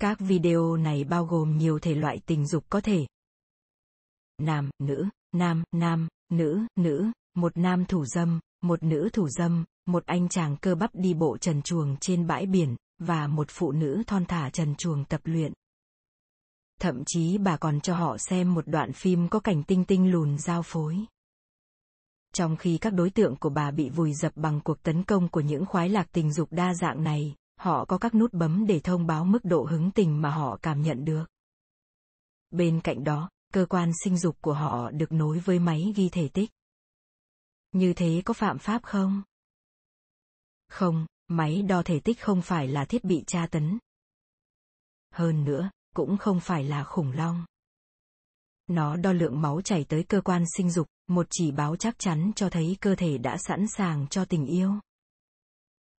Các 0.00 0.20
video 0.20 0.76
này 0.76 1.04
bao 1.04 1.24
gồm 1.24 1.58
nhiều 1.58 1.78
thể 1.78 1.94
loại 1.94 2.20
tình 2.26 2.46
dục 2.46 2.64
có 2.68 2.80
thể 2.80 3.06
nam, 4.38 4.70
nữ, 4.78 5.04
nam, 5.32 5.62
nam, 5.72 6.08
nữ, 6.32 6.60
nữ, 6.76 7.06
một 7.34 7.56
nam 7.56 7.84
thủ 7.84 8.04
dâm, 8.04 8.40
một 8.62 8.82
nữ 8.82 9.08
thủ 9.12 9.28
dâm, 9.28 9.64
một 9.86 10.06
anh 10.06 10.28
chàng 10.28 10.56
cơ 10.56 10.74
bắp 10.74 10.90
đi 10.94 11.14
bộ 11.14 11.38
trần 11.38 11.62
chuồng 11.62 11.96
trên 12.00 12.26
bãi 12.26 12.46
biển, 12.46 12.76
và 12.98 13.26
một 13.26 13.46
phụ 13.50 13.72
nữ 13.72 14.02
thon 14.06 14.24
thả 14.24 14.50
trần 14.50 14.74
chuồng 14.74 15.04
tập 15.04 15.20
luyện. 15.24 15.52
Thậm 16.82 17.02
chí 17.06 17.38
bà 17.38 17.56
còn 17.56 17.80
cho 17.80 17.94
họ 17.94 18.16
xem 18.18 18.54
một 18.54 18.66
đoạn 18.66 18.92
phim 18.92 19.28
có 19.28 19.40
cảnh 19.40 19.62
tinh 19.62 19.84
tinh 19.84 20.10
lùn 20.12 20.38
giao 20.38 20.62
phối. 20.62 20.98
Trong 22.34 22.56
khi 22.56 22.78
các 22.78 22.92
đối 22.92 23.10
tượng 23.10 23.36
của 23.36 23.48
bà 23.48 23.70
bị 23.70 23.90
vùi 23.90 24.14
dập 24.14 24.32
bằng 24.36 24.60
cuộc 24.64 24.82
tấn 24.82 25.04
công 25.04 25.28
của 25.28 25.40
những 25.40 25.66
khoái 25.66 25.88
lạc 25.88 26.08
tình 26.12 26.32
dục 26.32 26.48
đa 26.52 26.74
dạng 26.74 27.04
này, 27.04 27.34
họ 27.56 27.84
có 27.84 27.98
các 27.98 28.14
nút 28.14 28.32
bấm 28.32 28.66
để 28.66 28.80
thông 28.80 29.06
báo 29.06 29.24
mức 29.24 29.44
độ 29.44 29.64
hứng 29.64 29.90
tình 29.90 30.22
mà 30.22 30.30
họ 30.30 30.58
cảm 30.62 30.82
nhận 30.82 31.04
được. 31.04 31.24
Bên 32.50 32.80
cạnh 32.80 33.04
đó, 33.04 33.30
cơ 33.52 33.66
quan 33.68 33.92
sinh 34.04 34.18
dục 34.18 34.36
của 34.40 34.54
họ 34.54 34.90
được 34.90 35.12
nối 35.12 35.38
với 35.38 35.58
máy 35.58 35.92
ghi 35.96 36.08
thể 36.08 36.28
tích. 36.28 36.50
Như 37.72 37.92
thế 37.92 38.22
có 38.24 38.34
phạm 38.34 38.58
pháp 38.58 38.82
không? 38.82 39.22
Không, 40.68 41.06
máy 41.28 41.62
đo 41.62 41.82
thể 41.82 42.00
tích 42.00 42.20
không 42.20 42.42
phải 42.42 42.68
là 42.68 42.84
thiết 42.84 43.04
bị 43.04 43.24
tra 43.26 43.46
tấn. 43.46 43.78
Hơn 45.10 45.44
nữa, 45.44 45.70
cũng 45.96 46.16
không 46.16 46.40
phải 46.40 46.64
là 46.64 46.84
khủng 46.84 47.12
long. 47.12 47.44
Nó 48.66 48.96
đo 48.96 49.12
lượng 49.12 49.40
máu 49.40 49.60
chảy 49.60 49.84
tới 49.84 50.02
cơ 50.02 50.20
quan 50.20 50.44
sinh 50.56 50.70
dục, 50.70 50.86
một 51.06 51.26
chỉ 51.30 51.50
báo 51.50 51.76
chắc 51.76 51.98
chắn 51.98 52.32
cho 52.36 52.50
thấy 52.50 52.76
cơ 52.80 52.94
thể 52.94 53.18
đã 53.18 53.36
sẵn 53.38 53.66
sàng 53.76 54.06
cho 54.08 54.24
tình 54.24 54.46
yêu. 54.46 54.72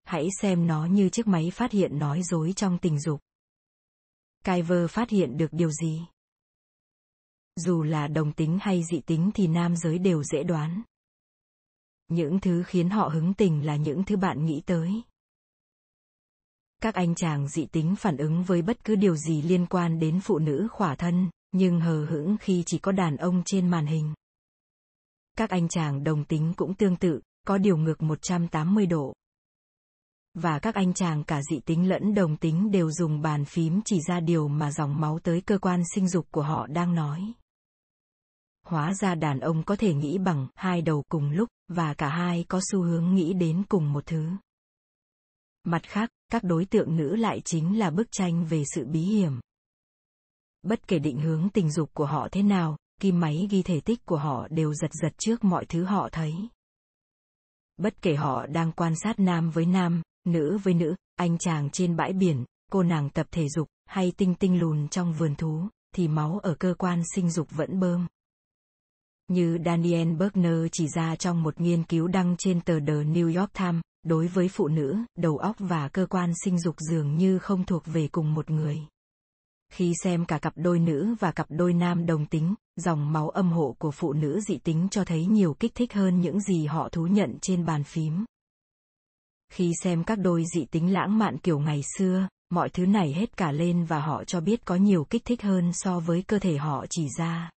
Hãy 0.04 0.28
xem 0.42 0.68
nó 0.68 0.86
như 0.86 1.10
chiếc 1.10 1.28
máy 1.28 1.52
phát 1.54 1.72
hiện 1.72 2.00
nói 2.00 2.22
dối 2.24 2.54
trong 2.56 2.78
tình 2.78 3.00
dục. 3.00 3.20
Kyver 4.44 4.90
phát 4.90 5.10
hiện 5.10 5.38
được 5.38 5.50
điều 5.52 5.72
gì? 5.72 6.02
Dù 7.56 7.84
là 7.84 8.08
đồng 8.08 8.32
tính 8.32 8.58
hay 8.62 8.84
dị 8.92 9.00
tính 9.00 9.32
thì 9.34 9.48
nam 9.48 9.76
giới 9.76 9.98
đều 10.00 10.24
dễ 10.24 10.44
đoán 10.44 10.84
những 12.14 12.40
thứ 12.40 12.64
khiến 12.64 12.90
họ 12.90 13.08
hứng 13.08 13.34
tình 13.34 13.66
là 13.66 13.76
những 13.76 14.04
thứ 14.04 14.18
bạn 14.18 14.46
nghĩ 14.46 14.62
tới 14.66 15.04
các 16.84 16.96
anh 16.96 17.16
chàng 17.16 17.48
dị 17.48 17.66
tính 17.66 17.96
phản 17.96 18.18
ứng 18.18 18.44
với 18.44 18.62
bất 18.62 18.84
cứ 18.84 18.96
điều 18.96 19.16
gì 19.16 19.42
liên 19.42 19.66
quan 19.66 20.00
đến 20.00 20.20
phụ 20.24 20.40
nữ 20.40 20.68
khỏa 20.72 20.96
thân, 20.96 21.30
nhưng 21.52 21.80
hờ 21.80 22.06
hững 22.06 22.38
khi 22.40 22.64
chỉ 22.66 22.78
có 22.78 22.92
đàn 22.92 23.18
ông 23.18 23.44
trên 23.46 23.70
màn 23.70 23.86
hình. 23.86 24.14
Các 25.38 25.50
anh 25.50 25.68
chàng 25.68 26.04
đồng 26.04 26.26
tính 26.26 26.54
cũng 26.58 26.74
tương 26.74 26.96
tự, 26.96 27.22
có 27.48 27.58
điều 27.58 27.78
ngược 27.78 28.02
180 28.02 28.86
độ. 28.86 29.14
Và 30.34 30.60
các 30.60 30.76
anh 30.76 30.94
chàng 30.94 31.24
cả 31.24 31.42
dị 31.52 31.60
tính 31.60 31.90
lẫn 31.90 32.14
đồng 32.14 32.38
tính 32.38 32.72
đều 32.72 32.92
dùng 32.92 33.22
bàn 33.22 33.46
phím 33.46 33.82
chỉ 33.86 34.00
ra 34.08 34.20
điều 34.20 34.48
mà 34.48 34.72
dòng 34.72 35.02
máu 35.02 35.20
tới 35.20 35.42
cơ 35.42 35.58
quan 35.58 35.82
sinh 35.96 36.08
dục 36.08 36.28
của 36.32 36.44
họ 36.44 36.68
đang 36.68 36.96
nói. 36.96 37.34
Hóa 38.66 38.94
ra 38.94 39.16
đàn 39.16 39.40
ông 39.40 39.64
có 39.64 39.76
thể 39.76 39.94
nghĩ 39.94 40.18
bằng 40.18 40.48
hai 40.56 40.82
đầu 40.82 41.04
cùng 41.10 41.32
lúc, 41.32 41.50
và 41.68 41.94
cả 41.94 42.10
hai 42.10 42.46
có 42.48 42.62
xu 42.72 42.82
hướng 42.82 43.16
nghĩ 43.16 43.34
đến 43.34 43.64
cùng 43.70 43.94
một 43.94 44.06
thứ 44.06 44.30
mặt 45.64 45.84
khác 45.84 46.10
các 46.32 46.44
đối 46.44 46.66
tượng 46.66 46.96
nữ 46.96 47.16
lại 47.16 47.42
chính 47.46 47.80
là 47.80 47.90
bức 47.90 48.08
tranh 48.12 48.46
về 48.46 48.64
sự 48.76 48.86
bí 48.86 49.02
hiểm. 49.02 49.40
Bất 50.62 50.88
kể 50.88 51.00
định 51.00 51.20
hướng 51.20 51.50
tình 51.54 51.72
dục 51.72 51.90
của 51.94 52.06
họ 52.06 52.28
thế 52.32 52.44
nào 52.44 52.78
kim 53.02 53.20
máy 53.20 53.48
ghi 53.50 53.64
thể 53.64 53.80
tích 53.80 54.06
của 54.06 54.18
họ 54.18 54.48
đều 54.50 54.74
giật 54.74 54.92
giật 54.94 55.14
trước 55.18 55.44
mọi 55.44 55.66
thứ 55.66 55.84
họ 55.84 56.10
thấy. 56.12 56.34
Bất 57.78 58.02
kể 58.02 58.16
họ 58.16 58.46
đang 58.46 58.72
quan 58.72 58.96
sát 58.96 59.20
nam 59.20 59.50
với 59.50 59.66
nam 59.66 60.02
nữ 60.26 60.58
với 60.64 60.74
nữ 60.74 60.96
anh 61.16 61.38
chàng 61.38 61.70
trên 61.70 61.96
bãi 61.96 62.14
biển 62.14 62.46
cô 62.72 62.84
nàng 62.84 63.10
tập 63.10 63.28
thể 63.32 63.50
dục 63.50 63.68
hay 63.86 64.14
tinh 64.18 64.36
tinh 64.36 64.60
lùn 64.60 64.88
trong 64.88 65.14
vườn 65.14 65.36
thú 65.36 65.68
thì 65.96 66.08
máu 66.08 66.40
ở 66.44 66.56
cơ 66.60 66.76
quan 66.78 67.02
sinh 67.16 67.30
dục 67.30 67.48
vẫn 67.52 67.80
bơm. 67.80 68.08
Như 69.28 69.58
Daniel 69.66 70.14
Bergner 70.14 70.68
chỉ 70.72 70.88
ra 70.88 71.16
trong 71.16 71.44
một 71.44 71.62
nghiên 71.62 71.84
cứu 71.84 72.08
đăng 72.08 72.36
trên 72.38 72.62
tờ 72.62 72.80
The 72.80 72.94
New 72.94 73.40
York 73.40 73.54
Times, 73.54 73.82
đối 74.04 74.28
với 74.28 74.48
phụ 74.48 74.68
nữ, 74.68 74.98
đầu 75.18 75.38
óc 75.38 75.56
và 75.60 75.90
cơ 75.90 76.06
quan 76.10 76.32
sinh 76.44 76.60
dục 76.60 76.76
dường 76.80 77.16
như 77.16 77.40
không 77.40 77.66
thuộc 77.66 77.84
về 77.86 78.08
cùng 78.08 78.34
một 78.34 78.50
người. 78.50 78.80
Khi 79.74 79.94
xem 80.04 80.26
cả 80.26 80.40
cặp 80.40 80.54
đôi 80.56 80.80
nữ 80.80 81.16
và 81.20 81.32
cặp 81.32 81.48
đôi 81.50 81.74
nam 81.74 82.06
đồng 82.06 82.26
tính, 82.26 82.54
dòng 82.76 83.14
máu 83.14 83.30
âm 83.30 83.52
hộ 83.52 83.76
của 83.80 83.92
phụ 83.92 84.14
nữ 84.14 84.40
dị 84.48 84.58
tính 84.58 84.88
cho 84.92 85.06
thấy 85.06 85.26
nhiều 85.26 85.54
kích 85.54 85.76
thích 85.76 85.94
hơn 85.94 86.22
những 86.22 86.40
gì 86.40 86.66
họ 86.66 86.90
thú 86.90 87.08
nhận 87.08 87.38
trên 87.42 87.66
bàn 87.66 87.84
phím. 87.84 88.26
Khi 89.52 89.72
xem 89.84 90.04
các 90.04 90.20
đôi 90.20 90.44
dị 90.56 90.66
tính 90.66 90.94
lãng 90.94 91.18
mạn 91.18 91.38
kiểu 91.38 91.60
ngày 91.60 91.82
xưa, 91.98 92.28
mọi 92.50 92.70
thứ 92.70 92.86
này 92.86 93.14
hết 93.14 93.38
cả 93.38 93.52
lên 93.52 93.86
và 93.86 94.00
họ 94.00 94.24
cho 94.24 94.42
biết 94.42 94.66
có 94.66 94.76
nhiều 94.76 95.06
kích 95.10 95.26
thích 95.26 95.42
hơn 95.42 95.72
so 95.74 96.00
với 96.00 96.24
cơ 96.28 96.40
thể 96.40 96.58
họ 96.58 96.86
chỉ 96.90 97.08
ra 97.18 97.50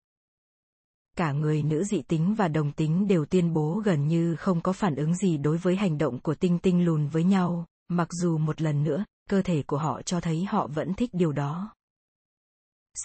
cả 1.16 1.32
người 1.32 1.62
nữ 1.62 1.84
dị 1.84 2.02
tính 2.02 2.34
và 2.34 2.48
đồng 2.48 2.72
tính 2.72 3.08
đều 3.08 3.24
tuyên 3.24 3.52
bố 3.52 3.82
gần 3.84 4.06
như 4.08 4.36
không 4.36 4.60
có 4.60 4.72
phản 4.72 4.96
ứng 4.96 5.14
gì 5.14 5.36
đối 5.36 5.56
với 5.56 5.76
hành 5.76 5.98
động 5.98 6.20
của 6.20 6.34
tinh 6.34 6.58
tinh 6.58 6.84
lùn 6.84 7.06
với 7.06 7.24
nhau, 7.24 7.64
mặc 7.88 8.08
dù 8.12 8.38
một 8.38 8.62
lần 8.62 8.84
nữa, 8.84 9.04
cơ 9.30 9.42
thể 9.42 9.62
của 9.62 9.78
họ 9.78 10.02
cho 10.02 10.20
thấy 10.20 10.44
họ 10.44 10.66
vẫn 10.66 10.94
thích 10.94 11.10
điều 11.12 11.32
đó. 11.32 11.72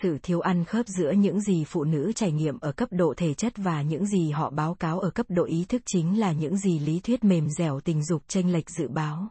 Sự 0.01 0.17
thiếu 0.23 0.39
ăn 0.39 0.65
khớp 0.65 0.87
giữa 0.87 1.11
những 1.11 1.41
gì 1.41 1.63
phụ 1.67 1.83
nữ 1.83 2.11
trải 2.15 2.31
nghiệm 2.31 2.59
ở 2.59 2.71
cấp 2.71 2.89
độ 2.91 3.13
thể 3.17 3.33
chất 3.33 3.53
và 3.57 3.81
những 3.81 4.05
gì 4.05 4.31
họ 4.31 4.49
báo 4.49 4.75
cáo 4.75 4.99
ở 4.99 5.09
cấp 5.09 5.25
độ 5.29 5.43
ý 5.43 5.65
thức 5.69 5.81
chính 5.85 6.19
là 6.19 6.31
những 6.31 6.57
gì 6.57 6.79
lý 6.79 6.99
thuyết 6.99 7.23
mềm 7.23 7.49
dẻo 7.49 7.79
tình 7.79 8.03
dục 8.03 8.23
chênh 8.27 8.51
lệch 8.51 8.69
dự 8.69 8.87
báo 8.87 9.29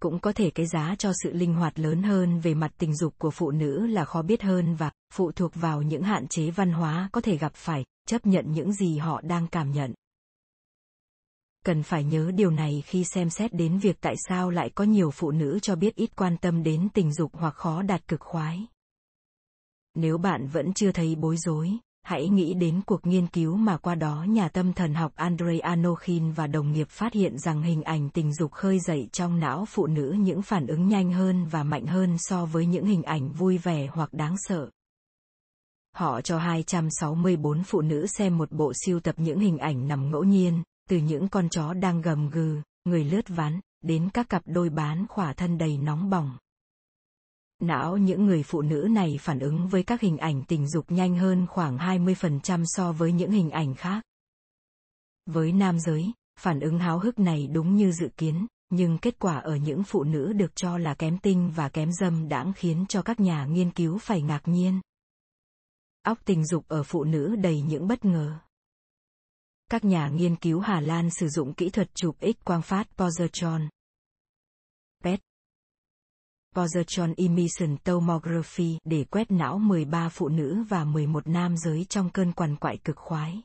cũng 0.00 0.18
có 0.18 0.32
thể 0.32 0.50
cái 0.50 0.66
giá 0.66 0.94
cho 0.98 1.12
sự 1.22 1.32
linh 1.32 1.54
hoạt 1.54 1.78
lớn 1.78 2.02
hơn 2.02 2.40
về 2.40 2.54
mặt 2.54 2.72
tình 2.78 2.96
dục 2.96 3.14
của 3.18 3.30
phụ 3.30 3.50
nữ 3.50 3.86
là 3.86 4.04
khó 4.04 4.22
biết 4.22 4.42
hơn 4.42 4.74
và 4.74 4.90
phụ 5.12 5.32
thuộc 5.32 5.54
vào 5.54 5.82
những 5.82 6.02
hạn 6.02 6.26
chế 6.28 6.50
văn 6.50 6.72
hóa 6.72 7.08
có 7.12 7.20
thể 7.20 7.36
gặp 7.36 7.52
phải, 7.54 7.84
chấp 8.08 8.26
nhận 8.26 8.52
những 8.52 8.72
gì 8.72 8.98
họ 8.98 9.20
đang 9.20 9.46
cảm 9.46 9.70
nhận. 9.70 9.94
Cần 11.64 11.82
phải 11.82 12.04
nhớ 12.04 12.30
điều 12.34 12.50
này 12.50 12.82
khi 12.86 13.04
xem 13.04 13.30
xét 13.30 13.54
đến 13.54 13.78
việc 13.78 13.96
tại 14.00 14.14
sao 14.28 14.50
lại 14.50 14.70
có 14.74 14.84
nhiều 14.84 15.10
phụ 15.10 15.30
nữ 15.30 15.58
cho 15.62 15.76
biết 15.76 15.94
ít 15.94 16.16
quan 16.16 16.36
tâm 16.36 16.62
đến 16.62 16.88
tình 16.94 17.12
dục 17.12 17.30
hoặc 17.34 17.54
khó 17.54 17.82
đạt 17.82 18.08
cực 18.08 18.20
khoái. 18.20 18.66
Nếu 19.94 20.18
bạn 20.18 20.46
vẫn 20.46 20.72
chưa 20.74 20.92
thấy 20.92 21.14
bối 21.14 21.36
rối 21.36 21.78
hãy 22.04 22.28
nghĩ 22.28 22.54
đến 22.54 22.80
cuộc 22.86 23.06
nghiên 23.06 23.26
cứu 23.26 23.56
mà 23.56 23.76
qua 23.76 23.94
đó 23.94 24.24
nhà 24.28 24.48
tâm 24.48 24.72
thần 24.72 24.94
học 24.94 25.12
Andrei 25.14 25.58
Anokhin 25.58 26.32
và 26.32 26.46
đồng 26.46 26.72
nghiệp 26.72 26.88
phát 26.90 27.12
hiện 27.12 27.38
rằng 27.38 27.62
hình 27.62 27.82
ảnh 27.82 28.10
tình 28.10 28.34
dục 28.34 28.52
khơi 28.52 28.78
dậy 28.78 29.08
trong 29.12 29.40
não 29.40 29.64
phụ 29.68 29.86
nữ 29.86 30.16
những 30.18 30.42
phản 30.42 30.66
ứng 30.66 30.88
nhanh 30.88 31.12
hơn 31.12 31.46
và 31.50 31.62
mạnh 31.62 31.86
hơn 31.86 32.16
so 32.18 32.46
với 32.46 32.66
những 32.66 32.86
hình 32.86 33.02
ảnh 33.02 33.32
vui 33.32 33.58
vẻ 33.58 33.86
hoặc 33.92 34.12
đáng 34.12 34.34
sợ. 34.38 34.70
Họ 35.96 36.20
cho 36.20 36.38
264 36.38 37.62
phụ 37.62 37.80
nữ 37.80 38.06
xem 38.06 38.38
một 38.38 38.52
bộ 38.52 38.72
siêu 38.84 39.00
tập 39.00 39.14
những 39.18 39.38
hình 39.38 39.58
ảnh 39.58 39.88
nằm 39.88 40.10
ngẫu 40.10 40.24
nhiên, 40.24 40.62
từ 40.88 40.96
những 40.96 41.28
con 41.28 41.48
chó 41.48 41.74
đang 41.74 42.00
gầm 42.02 42.30
gừ, 42.30 42.60
người 42.84 43.04
lướt 43.04 43.28
ván, 43.28 43.60
đến 43.82 44.08
các 44.14 44.28
cặp 44.28 44.42
đôi 44.46 44.68
bán 44.68 45.06
khỏa 45.08 45.32
thân 45.32 45.58
đầy 45.58 45.78
nóng 45.78 46.10
bỏng. 46.10 46.36
Não 47.66 47.96
những 47.96 48.26
người 48.26 48.42
phụ 48.42 48.62
nữ 48.62 48.88
này 48.90 49.18
phản 49.20 49.38
ứng 49.38 49.68
với 49.68 49.82
các 49.82 50.00
hình 50.00 50.18
ảnh 50.18 50.42
tình 50.48 50.68
dục 50.68 50.84
nhanh 50.88 51.16
hơn 51.16 51.46
khoảng 51.46 51.78
20% 51.78 52.64
so 52.66 52.92
với 52.92 53.12
những 53.12 53.30
hình 53.30 53.50
ảnh 53.50 53.74
khác. 53.74 54.04
Với 55.26 55.52
nam 55.52 55.80
giới, 55.80 56.12
phản 56.40 56.60
ứng 56.60 56.78
háo 56.78 56.98
hức 56.98 57.18
này 57.18 57.46
đúng 57.46 57.76
như 57.76 57.92
dự 57.92 58.08
kiến, 58.16 58.46
nhưng 58.70 58.98
kết 58.98 59.18
quả 59.18 59.38
ở 59.38 59.56
những 59.56 59.84
phụ 59.84 60.04
nữ 60.04 60.32
được 60.32 60.56
cho 60.56 60.78
là 60.78 60.94
kém 60.94 61.18
tinh 61.18 61.52
và 61.56 61.68
kém 61.68 61.92
dâm 61.92 62.28
đãng 62.28 62.52
khiến 62.52 62.84
cho 62.88 63.02
các 63.02 63.20
nhà 63.20 63.46
nghiên 63.46 63.70
cứu 63.70 63.98
phải 63.98 64.22
ngạc 64.22 64.42
nhiên. 64.48 64.80
Óc 66.02 66.18
tình 66.24 66.46
dục 66.46 66.64
ở 66.68 66.82
phụ 66.82 67.04
nữ 67.04 67.36
đầy 67.36 67.62
những 67.62 67.88
bất 67.88 68.04
ngờ. 68.04 68.38
Các 69.70 69.84
nhà 69.84 70.08
nghiên 70.08 70.36
cứu 70.36 70.60
Hà 70.60 70.80
Lan 70.80 71.10
sử 71.10 71.28
dụng 71.28 71.54
kỹ 71.54 71.70
thuật 71.70 71.94
chụp 71.94 72.16
X 72.20 72.44
quang 72.44 72.62
phát 72.62 72.88
positron 72.96 73.68
Positron 76.54 77.14
Emission 77.16 77.76
Tomography 77.84 78.78
để 78.84 79.04
quét 79.04 79.30
não 79.30 79.58
13 79.58 80.08
phụ 80.08 80.28
nữ 80.28 80.64
và 80.68 80.84
11 80.84 81.26
nam 81.26 81.56
giới 81.56 81.84
trong 81.88 82.10
cơn 82.10 82.32
quằn 82.32 82.56
quại 82.56 82.78
cực 82.84 82.96
khoái. 82.96 83.42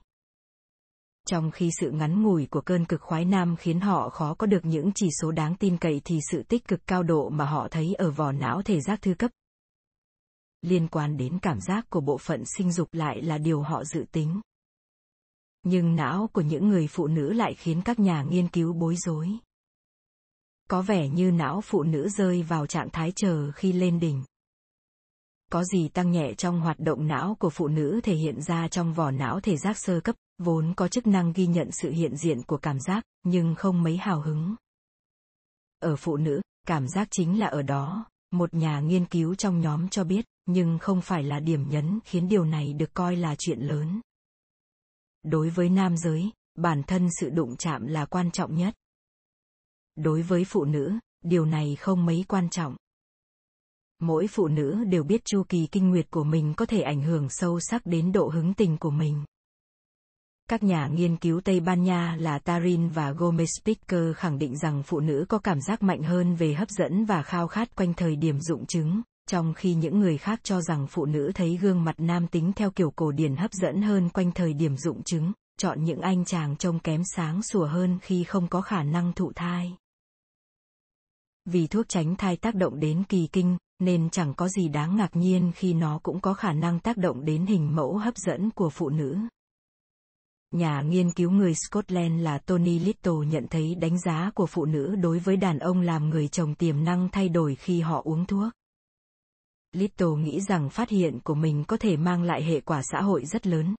Trong 1.27 1.51
khi 1.51 1.69
sự 1.79 1.91
ngắn 1.91 2.23
ngủi 2.23 2.45
của 2.45 2.61
cơn 2.61 2.85
cực 2.85 3.01
khoái 3.01 3.25
nam 3.25 3.55
khiến 3.55 3.79
họ 3.79 4.09
khó 4.09 4.33
có 4.33 4.47
được 4.47 4.65
những 4.65 4.91
chỉ 4.95 5.09
số 5.21 5.31
đáng 5.31 5.55
tin 5.55 5.77
cậy 5.77 6.01
thì 6.05 6.19
sự 6.31 6.43
tích 6.43 6.67
cực 6.67 6.87
cao 6.87 7.03
độ 7.03 7.29
mà 7.29 7.45
họ 7.45 7.67
thấy 7.71 7.93
ở 7.93 8.11
vỏ 8.11 8.31
não 8.31 8.61
thể 8.61 8.81
giác 8.81 9.01
thư 9.01 9.13
cấp 9.13 9.31
liên 10.61 10.87
quan 10.87 11.17
đến 11.17 11.39
cảm 11.41 11.59
giác 11.61 11.89
của 11.89 12.01
bộ 12.01 12.17
phận 12.17 12.43
sinh 12.57 12.71
dục 12.71 12.87
lại 12.91 13.21
là 13.21 13.37
điều 13.37 13.61
họ 13.61 13.83
dự 13.83 14.05
tính. 14.11 14.41
Nhưng 15.63 15.95
não 15.95 16.29
của 16.33 16.41
những 16.41 16.69
người 16.69 16.87
phụ 16.87 17.07
nữ 17.07 17.33
lại 17.33 17.53
khiến 17.53 17.81
các 17.85 17.99
nhà 17.99 18.23
nghiên 18.23 18.47
cứu 18.47 18.73
bối 18.73 18.95
rối 18.95 19.29
có 20.69 20.81
vẻ 20.81 21.07
như 21.07 21.31
não 21.31 21.61
phụ 21.61 21.83
nữ 21.83 22.09
rơi 22.09 22.43
vào 22.43 22.67
trạng 22.67 22.89
thái 22.89 23.13
chờ 23.15 23.51
khi 23.51 23.73
lên 23.73 23.99
đỉnh. 23.99 24.23
Có 25.51 25.63
gì 25.63 25.87
tăng 25.87 26.11
nhẹ 26.11 26.33
trong 26.33 26.61
hoạt 26.61 26.79
động 26.79 27.07
não 27.07 27.35
của 27.39 27.49
phụ 27.49 27.67
nữ 27.67 27.99
thể 28.03 28.15
hiện 28.15 28.41
ra 28.41 28.67
trong 28.67 28.93
vỏ 28.93 29.11
não 29.11 29.39
thể 29.39 29.57
giác 29.57 29.77
sơ 29.77 29.99
cấp, 29.99 30.15
vốn 30.37 30.73
có 30.75 30.87
chức 30.87 31.07
năng 31.07 31.33
ghi 31.33 31.47
nhận 31.47 31.69
sự 31.71 31.91
hiện 31.91 32.17
diện 32.17 32.43
của 32.43 32.57
cảm 32.57 32.79
giác, 32.79 33.03
nhưng 33.23 33.55
không 33.55 33.83
mấy 33.83 33.97
hào 33.97 34.21
hứng. 34.21 34.55
Ở 35.79 35.95
phụ 35.95 36.17
nữ, 36.17 36.41
cảm 36.67 36.87
giác 36.87 37.07
chính 37.11 37.39
là 37.39 37.47
ở 37.47 37.61
đó, 37.61 38.05
một 38.31 38.53
nhà 38.53 38.79
nghiên 38.79 39.05
cứu 39.05 39.35
trong 39.35 39.59
nhóm 39.59 39.89
cho 39.89 40.03
biết, 40.03 40.25
nhưng 40.45 40.79
không 40.79 41.01
phải 41.01 41.23
là 41.23 41.39
điểm 41.39 41.69
nhấn 41.69 41.99
khiến 42.05 42.27
điều 42.27 42.45
này 42.45 42.73
được 42.73 42.93
coi 42.93 43.15
là 43.15 43.35
chuyện 43.39 43.59
lớn. 43.59 44.01
Đối 45.23 45.49
với 45.49 45.69
nam 45.69 45.97
giới, 45.97 46.31
bản 46.57 46.83
thân 46.83 47.07
sự 47.19 47.29
đụng 47.29 47.55
chạm 47.55 47.87
là 47.87 48.05
quan 48.05 48.31
trọng 48.31 48.55
nhất 48.55 48.75
đối 49.95 50.21
với 50.21 50.43
phụ 50.43 50.65
nữ 50.65 50.93
điều 51.23 51.45
này 51.45 51.75
không 51.79 52.05
mấy 52.05 52.25
quan 52.27 52.49
trọng. 52.49 52.75
Mỗi 53.99 54.27
phụ 54.27 54.47
nữ 54.47 54.83
đều 54.83 55.03
biết 55.03 55.25
chu 55.25 55.43
kỳ 55.49 55.67
kinh 55.71 55.89
nguyệt 55.89 56.11
của 56.11 56.23
mình 56.23 56.53
có 56.57 56.65
thể 56.65 56.81
ảnh 56.81 57.01
hưởng 57.01 57.29
sâu 57.29 57.59
sắc 57.59 57.85
đến 57.85 58.11
độ 58.11 58.29
hứng 58.29 58.53
tình 58.53 58.77
của 58.77 58.91
mình. 58.91 59.23
Các 60.49 60.63
nhà 60.63 60.87
nghiên 60.87 61.17
cứu 61.17 61.41
Tây 61.41 61.59
Ban 61.59 61.83
Nha 61.83 62.15
là 62.19 62.39
Tarin 62.39 62.89
và 62.89 63.11
Gomez 63.11 63.63
Picker 63.65 64.15
khẳng 64.15 64.39
định 64.39 64.57
rằng 64.57 64.83
phụ 64.83 64.99
nữ 64.99 65.25
có 65.29 65.39
cảm 65.39 65.61
giác 65.61 65.83
mạnh 65.83 66.03
hơn 66.03 66.35
về 66.35 66.53
hấp 66.53 66.69
dẫn 66.69 67.05
và 67.05 67.23
khao 67.23 67.47
khát 67.47 67.75
quanh 67.75 67.93
thời 67.93 68.15
điểm 68.15 68.39
dụng 68.39 68.65
trứng, 68.65 69.01
trong 69.29 69.53
khi 69.53 69.73
những 69.73 69.99
người 69.99 70.17
khác 70.17 70.39
cho 70.43 70.61
rằng 70.61 70.87
phụ 70.87 71.05
nữ 71.05 71.31
thấy 71.35 71.57
gương 71.57 71.83
mặt 71.83 71.95
nam 71.97 72.27
tính 72.27 72.51
theo 72.55 72.71
kiểu 72.71 72.91
cổ 72.95 73.11
điển 73.11 73.35
hấp 73.35 73.51
dẫn 73.53 73.81
hơn 73.81 74.09
quanh 74.09 74.31
thời 74.31 74.53
điểm 74.53 74.77
dụng 74.77 75.03
trứng, 75.03 75.31
chọn 75.59 75.83
những 75.83 76.01
anh 76.01 76.25
chàng 76.25 76.55
trông 76.55 76.79
kém 76.79 77.01
sáng 77.15 77.43
sủa 77.43 77.65
hơn 77.65 77.99
khi 78.01 78.23
không 78.23 78.47
có 78.47 78.61
khả 78.61 78.83
năng 78.83 79.13
thụ 79.13 79.31
thai 79.35 79.77
vì 81.51 81.67
thuốc 81.67 81.89
tránh 81.89 82.15
thai 82.15 82.37
tác 82.37 82.55
động 82.55 82.79
đến 82.79 83.03
kỳ 83.09 83.27
kinh, 83.27 83.57
nên 83.79 84.09
chẳng 84.09 84.33
có 84.33 84.47
gì 84.47 84.67
đáng 84.67 84.95
ngạc 84.95 85.15
nhiên 85.15 85.51
khi 85.55 85.73
nó 85.73 85.99
cũng 86.03 86.19
có 86.19 86.33
khả 86.33 86.53
năng 86.53 86.79
tác 86.79 86.97
động 86.97 87.25
đến 87.25 87.45
hình 87.45 87.75
mẫu 87.75 87.97
hấp 87.97 88.17
dẫn 88.17 88.49
của 88.49 88.69
phụ 88.69 88.89
nữ. 88.89 89.17
Nhà 90.51 90.81
nghiên 90.81 91.11
cứu 91.11 91.31
người 91.31 91.55
Scotland 91.55 92.21
là 92.21 92.37
Tony 92.37 92.79
Little 92.79 93.27
nhận 93.27 93.47
thấy 93.49 93.75
đánh 93.75 93.99
giá 93.99 94.31
của 94.35 94.45
phụ 94.45 94.65
nữ 94.65 94.95
đối 94.95 95.19
với 95.19 95.37
đàn 95.37 95.59
ông 95.59 95.81
làm 95.81 96.09
người 96.09 96.27
chồng 96.27 96.55
tiềm 96.55 96.83
năng 96.83 97.09
thay 97.09 97.29
đổi 97.29 97.55
khi 97.55 97.81
họ 97.81 98.01
uống 98.05 98.25
thuốc. 98.25 98.53
Little 99.71 100.23
nghĩ 100.23 100.41
rằng 100.41 100.69
phát 100.69 100.89
hiện 100.89 101.19
của 101.23 101.35
mình 101.35 101.63
có 101.67 101.77
thể 101.77 101.97
mang 101.97 102.23
lại 102.23 102.43
hệ 102.43 102.61
quả 102.61 102.81
xã 102.91 103.01
hội 103.01 103.25
rất 103.25 103.47
lớn. 103.47 103.75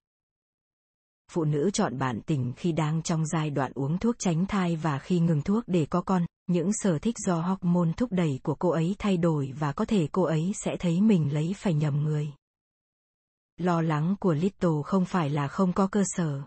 Phụ 1.33 1.45
nữ 1.45 1.71
chọn 1.73 1.99
bạn 1.99 2.21
tình 2.27 2.53
khi 2.57 2.73
đang 2.73 3.03
trong 3.03 3.27
giai 3.27 3.51
đoạn 3.51 3.73
uống 3.75 3.99
thuốc 3.99 4.17
tránh 4.19 4.47
thai 4.47 4.77
và 4.77 4.99
khi 4.99 5.21
ngừng 5.21 5.43
thuốc 5.43 5.65
để 5.67 5.87
có 5.87 6.01
con, 6.01 6.27
những 6.47 6.71
sở 6.73 6.99
thích 6.99 7.15
do 7.27 7.41
hormone 7.41 7.93
thúc 7.97 8.13
đẩy 8.13 8.41
của 8.43 8.55
cô 8.55 8.69
ấy 8.69 8.97
thay 8.99 9.17
đổi 9.17 9.53
và 9.59 9.73
có 9.73 9.85
thể 9.85 10.09
cô 10.13 10.23
ấy 10.23 10.53
sẽ 10.65 10.77
thấy 10.79 11.01
mình 11.01 11.35
lấy 11.35 11.55
phải 11.57 11.75
nhầm 11.75 12.03
người. 12.05 12.33
Lo 13.57 13.83
lắng 13.83 14.15
của 14.21 14.35
Little 14.35 14.83
không 14.85 15.05
phải 15.05 15.31
là 15.31 15.49
không 15.49 15.73
có 15.73 15.87
cơ 15.87 16.03
sở. 16.07 16.43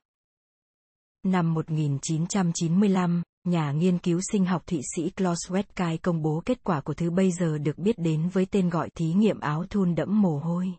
Năm 1.24 1.54
1995, 1.54 3.24
nhà 3.44 3.72
nghiên 3.72 3.98
cứu 3.98 4.20
sinh 4.32 4.46
học 4.46 4.68
Thụy 4.68 4.80
Sĩ 4.96 5.10
Klaus 5.10 5.52
Wetkai 5.52 5.98
công 6.02 6.22
bố 6.22 6.42
kết 6.46 6.64
quả 6.64 6.82
của 6.82 6.94
thứ 6.94 7.12
bây 7.12 7.32
giờ 7.32 7.58
được 7.58 7.78
biết 7.78 8.00
đến 8.00 8.30
với 8.30 8.46
tên 8.46 8.70
gọi 8.70 8.90
thí 8.96 9.14
nghiệm 9.14 9.40
áo 9.40 9.66
thun 9.70 9.96
đẫm 9.96 10.22
mồ 10.22 10.40
hôi. 10.40 10.74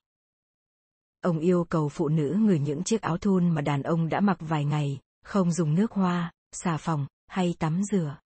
Ông 1.25 1.38
yêu 1.38 1.64
cầu 1.64 1.88
phụ 1.88 2.09
nữ 2.09 2.37
ngửi 2.38 2.59
những 2.59 2.85
chiếc 2.85 3.02
áo 3.02 3.19
thun 3.19 3.49
mà 3.49 3.61
đàn 3.61 3.83
ông 3.83 4.09
đã 4.09 4.21
mặc 4.21 4.37
vài 4.40 4.64
ngày, 4.64 5.00
không 5.23 5.52
dùng 5.52 5.75
nước 5.75 5.93
hoa, 5.93 6.33
xà 6.52 6.76
phòng, 6.76 7.07
hay 7.26 7.54
tắm 7.59 7.83
rửa. 7.93 8.16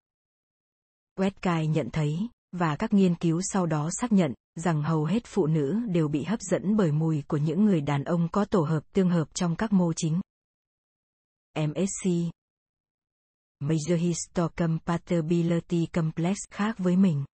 Westkai 1.19 1.65
nhận 1.65 1.89
thấy, 1.93 2.29
và 2.53 2.77
các 2.77 2.93
nghiên 2.93 3.15
cứu 3.15 3.41
sau 3.43 3.67
đó 3.67 3.91
xác 3.93 4.13
nhận, 4.13 4.35
rằng 4.55 4.83
hầu 4.83 5.05
hết 5.05 5.23
phụ 5.27 5.47
nữ 5.47 5.81
đều 5.89 6.09
bị 6.09 6.25
hấp 6.25 6.41
dẫn 6.41 6.77
bởi 6.77 6.93
mùi 6.93 7.23
của 7.29 7.37
những 7.37 7.65
người 7.65 7.81
đàn 7.81 8.05
ông 8.05 8.29
có 8.33 8.45
tổ 8.45 8.61
hợp 8.61 8.81
tương 8.93 9.11
hợp 9.11 9.35
trong 9.35 9.57
các 9.57 9.73
mô 9.73 9.93
chính. 9.93 10.21
MSC 11.59 12.11
Major 13.61 13.99
Histocompatibility 13.99 15.87
Complex 15.87 16.37
khác 16.51 16.79
với 16.79 16.97
mình. 16.97 17.25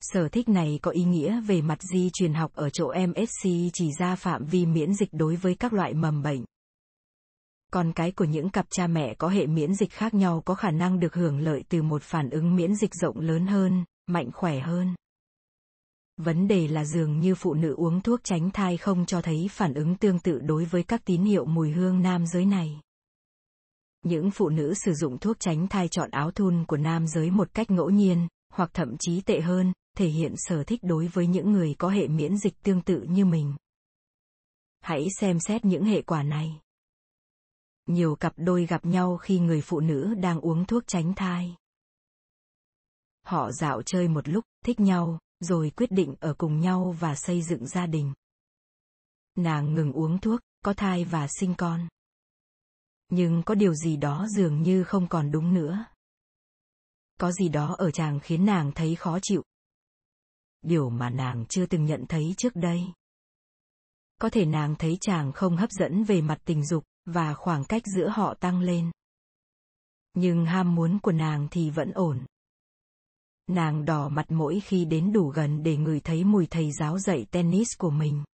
Sở 0.00 0.28
thích 0.28 0.48
này 0.48 0.78
có 0.82 0.90
ý 0.90 1.04
nghĩa 1.04 1.40
về 1.40 1.62
mặt 1.62 1.82
di 1.82 2.10
truyền 2.12 2.34
học 2.34 2.50
ở 2.54 2.70
chỗ 2.70 2.92
MSC 3.08 3.48
chỉ 3.72 3.90
ra 3.98 4.16
phạm 4.16 4.44
vi 4.44 4.66
miễn 4.66 4.94
dịch 4.94 5.08
đối 5.12 5.36
với 5.36 5.54
các 5.54 5.72
loại 5.72 5.94
mầm 5.94 6.22
bệnh 6.22 6.44
con 7.70 7.92
cái 7.92 8.12
của 8.12 8.24
những 8.24 8.50
cặp 8.50 8.66
cha 8.70 8.86
mẹ 8.86 9.14
có 9.14 9.28
hệ 9.28 9.46
miễn 9.46 9.74
dịch 9.74 9.92
khác 9.92 10.14
nhau 10.14 10.42
có 10.44 10.54
khả 10.54 10.70
năng 10.70 11.00
được 11.00 11.14
hưởng 11.14 11.38
lợi 11.38 11.64
từ 11.68 11.82
một 11.82 12.02
phản 12.02 12.30
ứng 12.30 12.56
miễn 12.56 12.74
dịch 12.74 12.94
rộng 12.94 13.20
lớn 13.20 13.46
hơn, 13.46 13.84
mạnh 14.06 14.30
khỏe 14.34 14.60
hơn. 14.60 14.94
Vấn 16.16 16.48
đề 16.48 16.68
là 16.68 16.84
dường 16.84 17.20
như 17.20 17.34
phụ 17.34 17.54
nữ 17.54 17.74
uống 17.74 18.00
thuốc 18.00 18.20
tránh 18.24 18.50
thai 18.50 18.76
không 18.76 19.06
cho 19.06 19.22
thấy 19.22 19.46
phản 19.50 19.74
ứng 19.74 19.96
tương 19.96 20.18
tự 20.18 20.38
đối 20.38 20.64
với 20.64 20.82
các 20.82 21.04
tín 21.04 21.22
hiệu 21.22 21.44
mùi 21.44 21.70
hương 21.70 22.02
nam 22.02 22.26
giới 22.26 22.44
này. 22.44 22.80
Những 24.04 24.30
phụ 24.30 24.48
nữ 24.48 24.74
sử 24.84 24.94
dụng 24.94 25.18
thuốc 25.18 25.36
tránh 25.40 25.68
thai 25.68 25.88
chọn 25.88 26.10
áo 26.10 26.30
thun 26.30 26.64
của 26.64 26.76
nam 26.76 27.06
giới 27.06 27.30
một 27.30 27.54
cách 27.54 27.70
ngẫu 27.70 27.90
nhiên, 27.90 28.28
hoặc 28.50 28.70
thậm 28.74 28.96
chí 28.98 29.20
tệ 29.20 29.40
hơn, 29.40 29.72
thể 29.96 30.08
hiện 30.08 30.34
sở 30.36 30.64
thích 30.64 30.80
đối 30.82 31.06
với 31.06 31.26
những 31.26 31.52
người 31.52 31.74
có 31.78 31.88
hệ 31.88 32.08
miễn 32.08 32.38
dịch 32.38 32.62
tương 32.62 32.82
tự 32.82 33.02
như 33.08 33.24
mình. 33.24 33.54
Hãy 34.80 35.06
xem 35.20 35.40
xét 35.40 35.64
những 35.64 35.84
hệ 35.84 36.02
quả 36.02 36.22
này 36.22 36.60
nhiều 37.90 38.14
cặp 38.14 38.32
đôi 38.36 38.66
gặp 38.66 38.84
nhau 38.84 39.16
khi 39.16 39.38
người 39.38 39.60
phụ 39.60 39.80
nữ 39.80 40.14
đang 40.14 40.40
uống 40.40 40.64
thuốc 40.64 40.86
tránh 40.86 41.14
thai. 41.14 41.56
Họ 43.22 43.52
dạo 43.52 43.82
chơi 43.82 44.08
một 44.08 44.28
lúc, 44.28 44.44
thích 44.64 44.80
nhau, 44.80 45.18
rồi 45.40 45.70
quyết 45.76 45.90
định 45.90 46.14
ở 46.20 46.34
cùng 46.38 46.60
nhau 46.60 46.96
và 47.00 47.14
xây 47.14 47.42
dựng 47.42 47.66
gia 47.66 47.86
đình. 47.86 48.12
Nàng 49.36 49.74
ngừng 49.74 49.92
uống 49.92 50.18
thuốc, 50.18 50.40
có 50.64 50.72
thai 50.72 51.04
và 51.04 51.26
sinh 51.40 51.54
con. 51.58 51.88
Nhưng 53.08 53.42
có 53.42 53.54
điều 53.54 53.74
gì 53.74 53.96
đó 53.96 54.26
dường 54.36 54.62
như 54.62 54.84
không 54.84 55.08
còn 55.08 55.30
đúng 55.30 55.54
nữa. 55.54 55.84
Có 57.20 57.32
gì 57.32 57.48
đó 57.48 57.74
ở 57.78 57.90
chàng 57.90 58.20
khiến 58.20 58.46
nàng 58.46 58.72
thấy 58.72 58.94
khó 58.94 59.18
chịu. 59.22 59.42
Điều 60.62 60.90
mà 60.90 61.10
nàng 61.10 61.46
chưa 61.48 61.66
từng 61.66 61.84
nhận 61.84 62.04
thấy 62.08 62.34
trước 62.36 62.56
đây. 62.56 62.80
Có 64.20 64.30
thể 64.30 64.44
nàng 64.44 64.74
thấy 64.78 64.98
chàng 65.00 65.32
không 65.32 65.56
hấp 65.56 65.70
dẫn 65.70 66.04
về 66.04 66.20
mặt 66.20 66.38
tình 66.44 66.64
dục, 66.66 66.84
và 67.04 67.34
khoảng 67.34 67.64
cách 67.64 67.82
giữa 67.96 68.08
họ 68.08 68.34
tăng 68.34 68.60
lên. 68.60 68.90
Nhưng 70.14 70.46
ham 70.46 70.74
muốn 70.74 70.98
của 70.98 71.12
nàng 71.12 71.48
thì 71.50 71.70
vẫn 71.70 71.90
ổn. 71.92 72.26
Nàng 73.46 73.84
đỏ 73.84 74.08
mặt 74.08 74.26
mỗi 74.28 74.60
khi 74.60 74.84
đến 74.84 75.12
đủ 75.12 75.28
gần 75.28 75.62
để 75.62 75.76
ngửi 75.76 76.00
thấy 76.00 76.24
mùi 76.24 76.46
thầy 76.46 76.72
giáo 76.72 76.98
dạy 76.98 77.26
tennis 77.30 77.68
của 77.78 77.90
mình. 77.90 78.24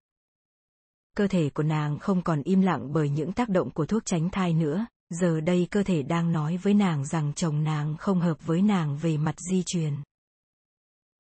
cơ 1.17 1.29
thể 1.29 1.51
của 1.51 1.63
nàng 1.63 1.99
không 1.99 2.23
còn 2.23 2.43
im 2.43 2.61
lặng 2.61 2.93
bởi 2.93 3.09
những 3.09 3.33
tác 3.33 3.49
động 3.49 3.71
của 3.71 3.87
thuốc 3.87 4.03
tránh 4.05 4.31
thai 4.31 4.55
nữa, 4.55 4.87
giờ 5.11 5.41
đây 5.41 5.69
cơ 5.71 5.83
thể 5.83 6.03
đang 6.03 6.33
nói 6.33 6.57
với 6.57 6.75
nàng 6.75 7.07
rằng 7.07 7.33
chồng 7.37 7.65
nàng 7.65 7.97
không 7.97 8.21
hợp 8.21 8.47
với 8.47 8.63
nàng 8.63 8.99
về 8.99 9.17
mặt 9.17 9.35
di 9.51 9.63
truyền. 9.67 9.95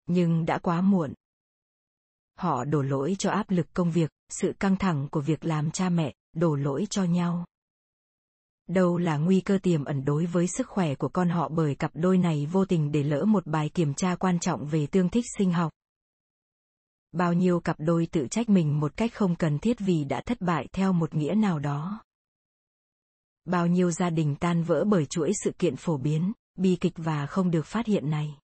Nhưng 0.06 0.46
đã 0.46 0.58
quá 0.58 0.80
muộn. 0.80 1.14
Họ 2.38 2.64
đổ 2.64 2.82
lỗi 2.82 3.16
cho 3.18 3.30
áp 3.30 3.50
lực 3.50 3.66
công 3.74 3.90
việc, 3.90 4.10
sự 4.28 4.52
căng 4.58 4.76
thẳng 4.76 5.08
của 5.10 5.20
việc 5.20 5.44
làm 5.44 5.70
cha 5.70 5.88
mẹ, 5.88 6.14
đổ 6.32 6.54
lỗi 6.54 6.86
cho 6.90 7.04
nhau. 7.04 7.44
Đâu 8.66 8.98
là 8.98 9.16
nguy 9.16 9.40
cơ 9.40 9.58
tiềm 9.62 9.84
ẩn 9.84 10.04
đối 10.04 10.26
với 10.26 10.46
sức 10.46 10.68
khỏe 10.68 10.94
của 10.94 11.08
con 11.08 11.28
họ 11.28 11.48
bởi 11.48 11.74
cặp 11.74 11.90
đôi 11.94 12.18
này 12.18 12.46
vô 12.52 12.64
tình 12.64 12.92
để 12.92 13.02
lỡ 13.02 13.24
một 13.24 13.46
bài 13.46 13.68
kiểm 13.74 13.94
tra 13.94 14.16
quan 14.16 14.38
trọng 14.38 14.66
về 14.66 14.86
tương 14.86 15.08
thích 15.08 15.24
sinh 15.38 15.52
học. 15.52 15.72
Bao 17.12 17.32
nhiêu 17.32 17.60
cặp 17.60 17.76
đôi 17.78 18.06
tự 18.12 18.26
trách 18.30 18.48
mình 18.48 18.80
một 18.80 18.96
cách 18.96 19.14
không 19.14 19.36
cần 19.36 19.58
thiết 19.58 19.78
vì 19.78 20.04
đã 20.04 20.22
thất 20.26 20.40
bại 20.40 20.68
theo 20.72 20.92
một 20.92 21.14
nghĩa 21.14 21.34
nào 21.34 21.58
đó. 21.58 22.05
Bao 23.46 23.66
nhiêu 23.66 23.90
gia 23.90 24.10
đình 24.10 24.36
tan 24.40 24.62
vỡ 24.62 24.84
bởi 24.84 25.06
chuỗi 25.06 25.32
sự 25.44 25.52
kiện 25.58 25.76
phổ 25.76 25.96
biến, 25.96 26.32
bi 26.58 26.76
kịch 26.80 26.94
và 26.96 27.26
không 27.26 27.50
được 27.50 27.66
phát 27.66 27.86
hiện 27.86 28.10
này. 28.10 28.38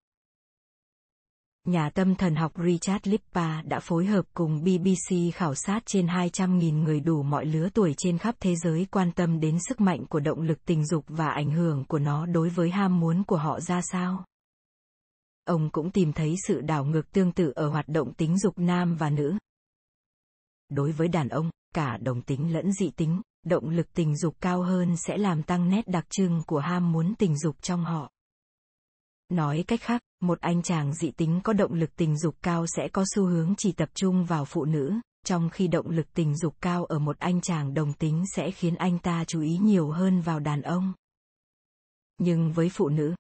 Nhà 1.65 1.91
tâm 1.91 2.15
thần 2.15 2.35
học 2.35 2.53
Richard 2.65 3.09
Lippa 3.09 3.63
đã 3.63 3.81
phối 3.81 4.07
hợp 4.07 4.23
cùng 4.35 4.65
BBC 4.65 5.35
khảo 5.35 5.55
sát 5.55 5.83
trên 5.87 6.07
200.000 6.07 6.83
người 6.83 7.01
đủ 7.01 7.23
mọi 7.23 7.47
lứa 7.47 7.69
tuổi 7.75 7.95
trên 7.97 8.19
khắp 8.19 8.35
thế 8.41 8.55
giới 8.57 8.87
quan 8.91 9.13
tâm 9.13 9.41
đến 9.41 9.59
sức 9.69 9.81
mạnh 9.81 10.07
của 10.07 10.21
động 10.21 10.41
lực 10.41 10.65
tình 10.65 10.87
dục 10.87 11.05
và 11.09 11.29
ảnh 11.29 11.51
hưởng 11.51 11.85
của 11.85 11.99
nó 11.99 12.27
đối 12.27 12.49
với 12.49 12.71
ham 12.71 13.01
muốn 13.01 13.25
của 13.25 13.37
họ 13.37 13.61
ra 13.61 13.81
sao. 13.83 14.25
Ông 15.45 15.71
cũng 15.71 15.91
tìm 15.91 16.13
thấy 16.13 16.35
sự 16.47 16.61
đảo 16.61 16.85
ngược 16.85 17.13
tương 17.13 17.33
tự 17.33 17.53
ở 17.55 17.69
hoạt 17.69 17.89
động 17.89 18.15
tính 18.15 18.39
dục 18.39 18.59
nam 18.59 18.97
và 18.97 19.11
nữ. 19.11 19.35
Đối 20.69 20.93
với 20.93 21.09
đàn 21.09 21.29
ông, 21.29 21.51
cả 21.75 21.97
đồng 21.97 22.23
tính 22.23 22.53
lẫn 22.53 22.73
dị 22.73 22.91
tính, 22.91 23.23
động 23.43 23.69
lực 23.69 23.93
tình 23.95 24.17
dục 24.17 24.37
cao 24.41 24.63
hơn 24.63 24.97
sẽ 24.97 25.17
làm 25.17 25.43
tăng 25.43 25.69
nét 25.69 25.89
đặc 25.89 26.07
trưng 26.11 26.43
của 26.47 26.59
ham 26.59 26.93
muốn 26.93 27.15
tình 27.19 27.39
dục 27.39 27.57
trong 27.63 27.85
họ. 27.85 28.13
Nói 29.29 29.65
cách 29.67 29.81
khác, 29.81 30.03
một 30.21 30.41
anh 30.41 30.63
chàng 30.63 30.95
dị 30.95 31.11
tính 31.11 31.41
có 31.45 31.53
động 31.53 31.73
lực 31.73 31.97
tình 31.97 32.19
dục 32.19 32.37
cao 32.43 32.67
sẽ 32.67 32.89
có 32.93 33.05
xu 33.15 33.27
hướng 33.27 33.55
chỉ 33.59 33.73
tập 33.73 33.89
trung 33.95 34.25
vào 34.25 34.45
phụ 34.45 34.65
nữ, 34.65 34.95
trong 35.27 35.51
khi 35.51 35.69
động 35.69 35.89
lực 35.89 36.07
tình 36.15 36.37
dục 36.37 36.55
cao 36.61 36.85
ở 36.85 36.99
một 36.99 37.19
anh 37.19 37.41
chàng 37.41 37.75
đồng 37.75 37.93
tính 37.93 38.25
sẽ 38.37 38.51
khiến 38.51 38.75
anh 38.75 38.99
ta 38.99 39.25
chú 39.25 39.41
ý 39.41 39.59
nhiều 39.59 39.91
hơn 39.91 40.21
vào 40.21 40.41
đàn 40.41 40.63
ông. 40.63 40.93
Nhưng 42.19 42.53
với 42.53 42.69
phụ 42.69 42.89
nữ, 42.89 43.15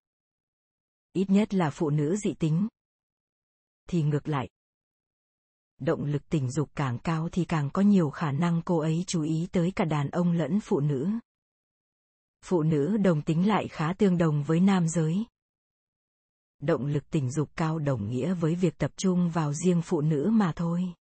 ít 1.12 1.30
nhất 1.30 1.54
là 1.54 1.70
phụ 1.70 1.90
nữ 1.90 2.16
dị 2.16 2.34
tính, 2.34 2.68
thì 3.88 4.02
ngược 4.02 4.28
lại. 4.28 4.48
Động 5.84 6.04
lực 6.04 6.28
tình 6.28 6.50
dục 6.50 6.68
càng 6.74 6.98
cao 6.98 7.28
thì 7.32 7.44
càng 7.44 7.70
có 7.70 7.82
nhiều 7.82 8.10
khả 8.10 8.32
năng 8.32 8.62
cô 8.62 8.78
ấy 8.78 9.04
chú 9.06 9.22
ý 9.22 9.48
tới 9.52 9.72
cả 9.76 9.84
đàn 9.84 10.10
ông 10.10 10.32
lẫn 10.32 10.60
phụ 10.60 10.80
nữ. 10.80 11.10
Phụ 12.44 12.62
nữ 12.62 12.96
đồng 12.96 13.22
tính 13.22 13.48
lại 13.48 13.68
khá 13.68 13.92
tương 13.92 14.18
đồng 14.18 14.42
với 14.42 14.60
nam 14.60 14.88
giới, 14.88 15.24
động 16.62 16.86
lực 16.86 17.10
tình 17.10 17.30
dục 17.30 17.48
cao 17.56 17.78
đồng 17.78 18.10
nghĩa 18.10 18.34
với 18.34 18.54
việc 18.54 18.78
tập 18.78 18.90
trung 18.96 19.30
vào 19.30 19.52
riêng 19.52 19.82
phụ 19.82 20.00
nữ 20.00 20.30
mà 20.32 20.52
thôi. 20.56 20.92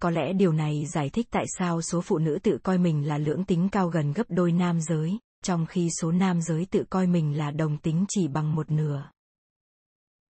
Có 0.00 0.10
lẽ 0.10 0.32
điều 0.32 0.52
này 0.52 0.86
giải 0.86 1.10
thích 1.10 1.26
tại 1.30 1.44
sao 1.58 1.82
số 1.82 2.00
phụ 2.00 2.18
nữ 2.18 2.38
tự 2.42 2.58
coi 2.62 2.78
mình 2.78 3.08
là 3.08 3.18
lưỡng 3.18 3.44
tính 3.44 3.68
cao 3.72 3.88
gần 3.88 4.12
gấp 4.12 4.24
đôi 4.28 4.52
nam 4.52 4.80
giới, 4.80 5.18
trong 5.44 5.66
khi 5.66 5.88
số 6.00 6.12
nam 6.12 6.42
giới 6.42 6.66
tự 6.70 6.84
coi 6.90 7.06
mình 7.06 7.38
là 7.38 7.50
đồng 7.50 7.78
tính 7.78 8.04
chỉ 8.08 8.28
bằng 8.28 8.54
một 8.54 8.70
nửa. 8.70 9.10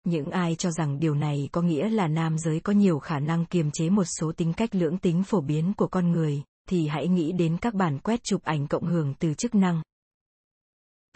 Những 0.03 0.29
ai 0.29 0.55
cho 0.55 0.71
rằng 0.71 0.99
điều 0.99 1.15
này 1.15 1.49
có 1.51 1.61
nghĩa 1.61 1.89
là 1.89 2.07
nam 2.07 2.37
giới 2.37 2.59
có 2.59 2.73
nhiều 2.73 2.99
khả 2.99 3.19
năng 3.19 3.45
kiềm 3.45 3.71
chế 3.71 3.89
một 3.89 4.05
số 4.05 4.31
tính 4.37 4.53
cách 4.53 4.75
lưỡng 4.75 4.97
tính 4.97 5.23
phổ 5.23 5.41
biến 5.41 5.73
của 5.77 5.87
con 5.87 6.11
người, 6.11 6.43
thì 6.69 6.87
hãy 6.87 7.07
nghĩ 7.07 7.31
đến 7.31 7.57
các 7.57 7.73
bản 7.73 7.99
quét 7.99 8.23
chụp 8.23 8.43
ảnh 8.43 8.67
cộng 8.67 8.85
hưởng 8.85 9.13
từ 9.19 9.33
chức 9.33 9.55
năng, 9.55 9.81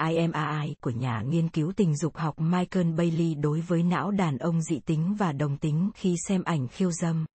IMAI 0.01 0.75
của 0.81 0.89
nhà 0.89 1.21
nghiên 1.21 1.49
cứu 1.49 1.73
tình 1.75 1.95
dục 1.97 2.17
học 2.17 2.35
Michael 2.39 2.91
Bailey 2.91 3.35
đối 3.35 3.61
với 3.61 3.83
não 3.83 4.11
đàn 4.11 4.37
ông 4.37 4.61
dị 4.61 4.79
tính 4.79 5.15
và 5.19 5.31
đồng 5.31 5.57
tính 5.57 5.89
khi 5.95 6.15
xem 6.27 6.43
ảnh 6.43 6.67
khiêu 6.67 6.91
dâm. 6.91 7.25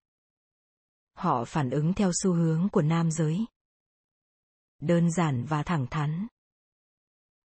Họ 1.17 1.45
phản 1.45 1.69
ứng 1.69 1.93
theo 1.93 2.11
xu 2.23 2.33
hướng 2.33 2.69
của 2.71 2.81
nam 2.81 3.11
giới. 3.11 3.45
Đơn 4.81 5.11
giản 5.11 5.45
và 5.45 5.63
thẳng 5.63 5.87
thắn. 5.87 6.27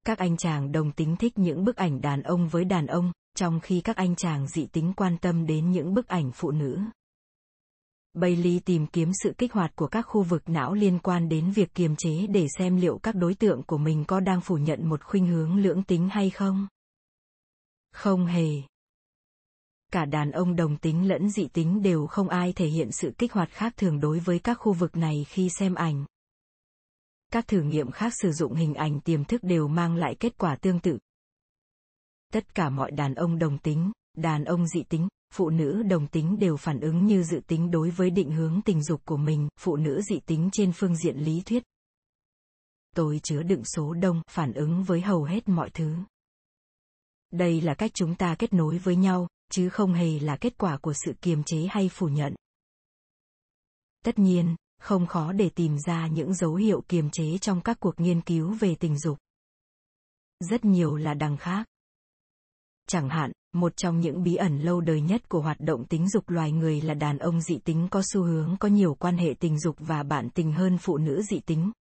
Các 0.05 0.19
anh 0.19 0.37
chàng 0.37 0.73
đồng 0.73 0.93
tính 0.93 1.17
thích 1.17 1.39
những 1.39 1.65
bức 1.65 1.77
ảnh 1.77 2.01
đàn 2.01 2.23
ông 2.23 2.49
với 2.49 2.65
đàn 2.65 2.87
ông, 2.87 3.13
trong 3.35 3.61
khi 3.61 3.81
các 3.81 3.97
anh 3.97 4.17
chàng 4.17 4.49
dị 4.49 4.67
tính 4.67 4.93
quan 4.97 5.19
tâm 5.19 5.47
đến 5.47 5.71
những 5.71 5.95
bức 5.95 6.09
ảnh 6.09 6.31
phụ 6.33 6.51
nữ. 6.51 6.81
Bailey 8.15 8.61
tìm 8.65 8.87
kiếm 8.87 9.11
sự 9.23 9.33
kích 9.39 9.53
hoạt 9.53 9.77
của 9.77 9.87
các 9.87 10.03
khu 10.03 10.23
vực 10.23 10.43
não 10.47 10.75
liên 10.75 10.99
quan 10.99 11.29
đến 11.29 11.51
việc 11.51 11.75
kiềm 11.75 11.97
chế 11.97 12.27
để 12.27 12.47
xem 12.59 12.77
liệu 12.77 12.99
các 12.99 13.15
đối 13.15 13.35
tượng 13.35 13.63
của 13.63 13.79
mình 13.79 14.05
có 14.05 14.21
đang 14.21 14.41
phủ 14.41 14.57
nhận 14.57 14.89
một 14.89 15.03
khuynh 15.03 15.27
hướng 15.27 15.57
lưỡng 15.57 15.83
tính 15.83 16.09
hay 16.09 16.31
không. 16.31 16.67
Không 17.93 18.27
hề. 18.27 18.49
Cả 19.93 20.05
đàn 20.05 20.31
ông 20.31 20.57
đồng 20.57 20.77
tính 20.77 21.09
lẫn 21.09 21.31
dị 21.31 21.47
tính 21.47 21.83
đều 21.83 22.07
không 22.07 22.29
ai 22.29 22.53
thể 22.53 22.67
hiện 22.67 22.93
sự 22.93 23.13
kích 23.19 23.33
hoạt 23.33 23.51
khác 23.51 23.75
thường 23.77 24.01
đối 24.01 24.19
với 24.19 24.39
các 24.39 24.55
khu 24.55 24.73
vực 24.73 24.97
này 24.97 25.27
khi 25.29 25.49
xem 25.49 25.75
ảnh. 25.75 26.05
Các 27.33 27.47
thử 27.47 27.63
nghiệm 27.63 27.91
khác 27.91 28.13
sử 28.23 28.33
dụng 28.33 28.55
hình 28.55 28.75
ảnh 28.75 29.01
tiềm 29.01 29.25
thức 29.25 29.45
đều 29.45 29.69
mang 29.69 29.97
lại 29.97 30.15
kết 30.21 30.39
quả 30.39 30.57
tương 30.57 30.81
tự. 30.81 30.99
Tất 32.35 32.55
cả 32.55 32.71
mọi 32.71 32.91
đàn 32.91 33.15
ông 33.15 33.39
đồng 33.39 33.59
tính, 33.59 33.93
đàn 34.17 34.45
ông 34.45 34.67
dị 34.67 34.83
tính, 34.83 35.09
phụ 35.35 35.51
nữ 35.51 35.83
đồng 35.83 36.07
tính 36.07 36.39
đều 36.39 36.57
phản 36.57 36.81
ứng 36.81 37.07
như 37.07 37.23
dự 37.23 37.41
tính 37.47 37.71
đối 37.71 37.91
với 37.91 38.11
định 38.11 38.31
hướng 38.31 38.61
tình 38.65 38.83
dục 38.83 39.01
của 39.05 39.17
mình, 39.17 39.49
phụ 39.61 39.77
nữ 39.77 40.01
dị 40.03 40.21
tính 40.21 40.49
trên 40.53 40.73
phương 40.73 40.97
diện 40.97 41.19
lý 41.19 41.43
thuyết. 41.47 41.63
Tôi 42.97 43.21
chứa 43.23 43.43
đựng 43.43 43.65
số 43.65 43.95
đông 43.95 44.23
phản 44.31 44.53
ứng 44.53 44.85
với 44.85 45.01
hầu 45.01 45.25
hết 45.25 45.49
mọi 45.49 45.71
thứ. 45.71 45.97
Đây 47.31 47.61
là 47.61 47.75
cách 47.75 47.91
chúng 47.95 48.15
ta 48.15 48.35
kết 48.39 48.53
nối 48.53 48.79
với 48.79 48.97
nhau, 48.97 49.29
chứ 49.51 49.69
không 49.69 49.93
hề 49.93 50.19
là 50.19 50.37
kết 50.37 50.59
quả 50.59 50.77
của 50.77 50.93
sự 51.05 51.13
kiềm 51.21 51.43
chế 51.43 51.67
hay 51.71 51.89
phủ 51.89 52.09
nhận. 52.09 52.35
Tất 54.05 54.19
nhiên, 54.19 54.57
không 54.81 55.07
khó 55.07 55.33
để 55.33 55.49
tìm 55.49 55.79
ra 55.79 56.07
những 56.07 56.35
dấu 56.35 56.55
hiệu 56.55 56.85
kiềm 56.89 57.11
chế 57.11 57.39
trong 57.39 57.61
các 57.61 57.81
cuộc 57.81 58.01
nghiên 58.01 58.21
cứu 58.21 58.53
về 58.61 58.75
tình 58.75 58.99
dục. 58.99 59.19
Rất 60.41 60.65
nhiều 60.65 60.97
là 60.97 61.15
đằng 61.15 61.37
khác. 61.37 61.67
Chẳng 62.89 63.09
hạn, 63.09 63.33
một 63.53 63.77
trong 63.77 64.01
những 64.01 64.23
bí 64.23 64.35
ẩn 64.35 64.59
lâu 64.59 64.81
đời 64.81 65.01
nhất 65.01 65.29
của 65.29 65.41
hoạt 65.41 65.61
động 65.61 65.85
tính 65.85 66.09
dục 66.09 66.31
loài 66.31 66.53
người 66.53 66.81
là 66.81 66.95
đàn 66.95 67.19
ông 67.19 67.41
dị 67.41 67.59
tính 67.59 67.89
có 67.91 68.03
xu 68.13 68.23
hướng 68.23 68.57
có 68.61 68.69
nhiều 68.69 68.95
quan 68.95 69.17
hệ 69.17 69.35
tình 69.41 69.59
dục 69.59 69.77
và 69.79 70.03
bạn 70.03 70.31
tình 70.31 70.53
hơn 70.53 70.79
phụ 70.79 70.99
nữ 70.99 71.23
dị 71.23 71.41
tính. 71.41 71.73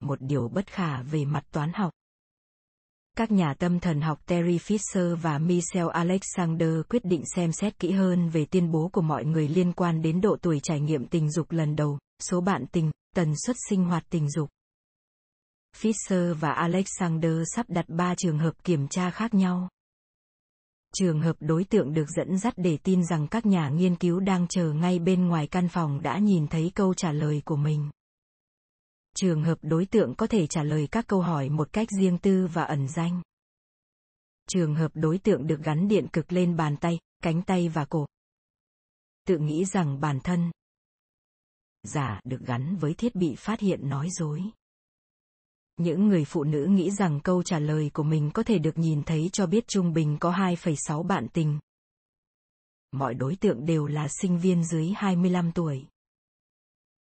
Một 0.00 0.18
điều 0.20 0.48
bất 0.48 0.66
khả 0.66 1.02
về 1.02 1.24
mặt 1.24 1.44
toán 1.52 1.72
học. 1.72 1.92
Các 3.16 3.30
nhà 3.30 3.54
tâm 3.54 3.80
thần 3.80 4.00
học 4.00 4.26
Terry 4.26 4.58
Fisher 4.58 5.16
và 5.16 5.38
Michelle 5.38 5.92
Alexander 5.92 6.80
quyết 6.88 7.04
định 7.04 7.22
xem 7.34 7.52
xét 7.52 7.78
kỹ 7.78 7.90
hơn 7.90 8.28
về 8.28 8.44
tuyên 8.44 8.70
bố 8.70 8.90
của 8.92 9.02
mọi 9.02 9.24
người 9.24 9.48
liên 9.48 9.72
quan 9.72 10.02
đến 10.02 10.20
độ 10.20 10.36
tuổi 10.42 10.60
trải 10.62 10.80
nghiệm 10.80 11.06
tình 11.06 11.30
dục 11.30 11.52
lần 11.52 11.76
đầu, 11.76 11.98
số 12.20 12.40
bạn 12.40 12.64
tình, 12.72 12.90
tần 13.16 13.32
suất 13.46 13.56
sinh 13.68 13.84
hoạt 13.84 14.04
tình 14.10 14.30
dục. 14.30 14.48
Fisher 15.76 16.34
và 16.34 16.52
Alexander 16.52 17.32
sắp 17.56 17.66
đặt 17.68 17.84
ba 17.88 18.14
trường 18.14 18.38
hợp 18.38 18.64
kiểm 18.64 18.88
tra 18.88 19.10
khác 19.10 19.34
nhau 19.34 19.68
trường 20.94 21.20
hợp 21.20 21.36
đối 21.40 21.64
tượng 21.64 21.94
được 21.94 22.08
dẫn 22.16 22.38
dắt 22.38 22.54
để 22.56 22.78
tin 22.82 23.04
rằng 23.04 23.28
các 23.28 23.46
nhà 23.46 23.68
nghiên 23.68 23.96
cứu 23.96 24.20
đang 24.20 24.48
chờ 24.48 24.72
ngay 24.72 24.98
bên 24.98 25.28
ngoài 25.28 25.46
căn 25.46 25.68
phòng 25.68 26.02
đã 26.02 26.18
nhìn 26.18 26.46
thấy 26.48 26.72
câu 26.74 26.94
trả 26.94 27.12
lời 27.12 27.42
của 27.44 27.56
mình. 27.56 27.90
Trường 29.16 29.44
hợp 29.44 29.58
đối 29.62 29.86
tượng 29.86 30.14
có 30.14 30.26
thể 30.26 30.46
trả 30.46 30.62
lời 30.62 30.88
các 30.90 31.06
câu 31.06 31.20
hỏi 31.20 31.48
một 31.48 31.72
cách 31.72 31.88
riêng 31.98 32.18
tư 32.18 32.46
và 32.52 32.62
ẩn 32.62 32.88
danh. 32.88 33.22
Trường 34.48 34.74
hợp 34.74 34.90
đối 34.94 35.18
tượng 35.18 35.46
được 35.46 35.60
gắn 35.64 35.88
điện 35.88 36.06
cực 36.12 36.32
lên 36.32 36.56
bàn 36.56 36.76
tay, 36.76 36.98
cánh 37.22 37.42
tay 37.42 37.68
và 37.68 37.84
cổ. 37.84 38.06
Tự 39.26 39.38
nghĩ 39.38 39.64
rằng 39.64 40.00
bản 40.00 40.20
thân 40.20 40.50
giả 41.82 42.20
được 42.24 42.40
gắn 42.46 42.76
với 42.76 42.94
thiết 42.94 43.14
bị 43.14 43.34
phát 43.38 43.60
hiện 43.60 43.88
nói 43.88 44.10
dối 44.10 44.42
những 45.82 46.08
người 46.08 46.24
phụ 46.24 46.44
nữ 46.44 46.66
nghĩ 46.66 46.90
rằng 46.90 47.20
câu 47.20 47.42
trả 47.42 47.58
lời 47.58 47.90
của 47.94 48.02
mình 48.02 48.30
có 48.34 48.42
thể 48.42 48.58
được 48.58 48.78
nhìn 48.78 49.02
thấy 49.02 49.30
cho 49.32 49.46
biết 49.46 49.68
trung 49.68 49.92
bình 49.92 50.16
có 50.20 50.32
2,6 50.32 51.02
bạn 51.02 51.28
tình. 51.28 51.58
Mọi 52.92 53.14
đối 53.14 53.36
tượng 53.36 53.66
đều 53.66 53.86
là 53.86 54.08
sinh 54.08 54.38
viên 54.38 54.64
dưới 54.64 54.92
25 54.96 55.52
tuổi. 55.52 55.84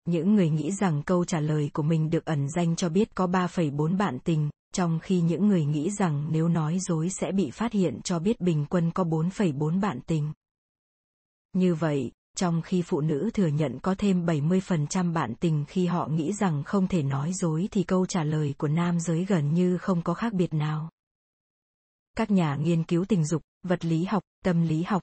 Những 0.05 0.35
người 0.35 0.51
nghĩ 0.51 0.73
rằng 0.73 1.03
câu 1.03 1.25
trả 1.25 1.41
lời 1.41 1.71
của 1.73 1.83
mình 1.83 2.11
được 2.11 2.25
ẩn 2.25 2.49
danh 2.49 2.77
cho 2.77 2.89
biết 2.89 3.15
có 3.15 3.27
3,4 3.27 3.97
bạn 3.97 4.19
tình, 4.25 4.51
trong 4.73 4.99
khi 5.03 5.21
những 5.21 5.49
người 5.49 5.65
nghĩ 5.65 5.91
rằng 5.91 6.29
nếu 6.31 6.49
nói 6.49 6.79
dối 6.81 7.09
sẽ 7.11 7.33
bị 7.33 7.51
phát 7.51 7.73
hiện 7.73 8.01
cho 8.05 8.19
biết 8.19 8.41
bình 8.41 8.67
quân 8.71 8.91
có 8.95 9.05
4,4 9.05 9.81
bạn 9.81 10.01
tình. 10.07 10.33
Như 11.53 11.75
vậy, 11.75 12.13
trong 12.37 12.63
khi 12.63 12.83
phụ 12.83 13.01
nữ 13.01 13.31
thừa 13.35 13.47
nhận 13.47 13.79
có 13.79 13.95
thêm 13.99 14.27
70% 14.27 15.13
bạn 15.13 15.35
tình 15.35 15.65
khi 15.69 15.87
họ 15.87 16.07
nghĩ 16.07 16.33
rằng 16.33 16.65
không 16.65 16.89
thể 16.89 17.03
nói 17.03 17.33
dối 17.33 17.69
thì 17.71 17.83
câu 17.83 18.07
trả 18.07 18.25
lời 18.25 18.55
của 18.59 18.69
nam 18.69 19.01
giới 19.01 19.25
gần 19.25 19.55
như 19.55 19.79
không 19.79 20.03
có 20.03 20.15
khác 20.15 20.33
biệt 20.33 20.55
nào. 20.55 20.91
Các 22.17 22.31
nhà 22.31 22.57
nghiên 22.57 22.85
cứu 22.85 23.05
tình 23.05 23.25
dục, 23.25 23.43
vật 23.63 23.85
lý 23.85 24.05
học, 24.05 24.23
tâm 24.45 24.63
lý 24.63 24.83
học, 24.83 25.03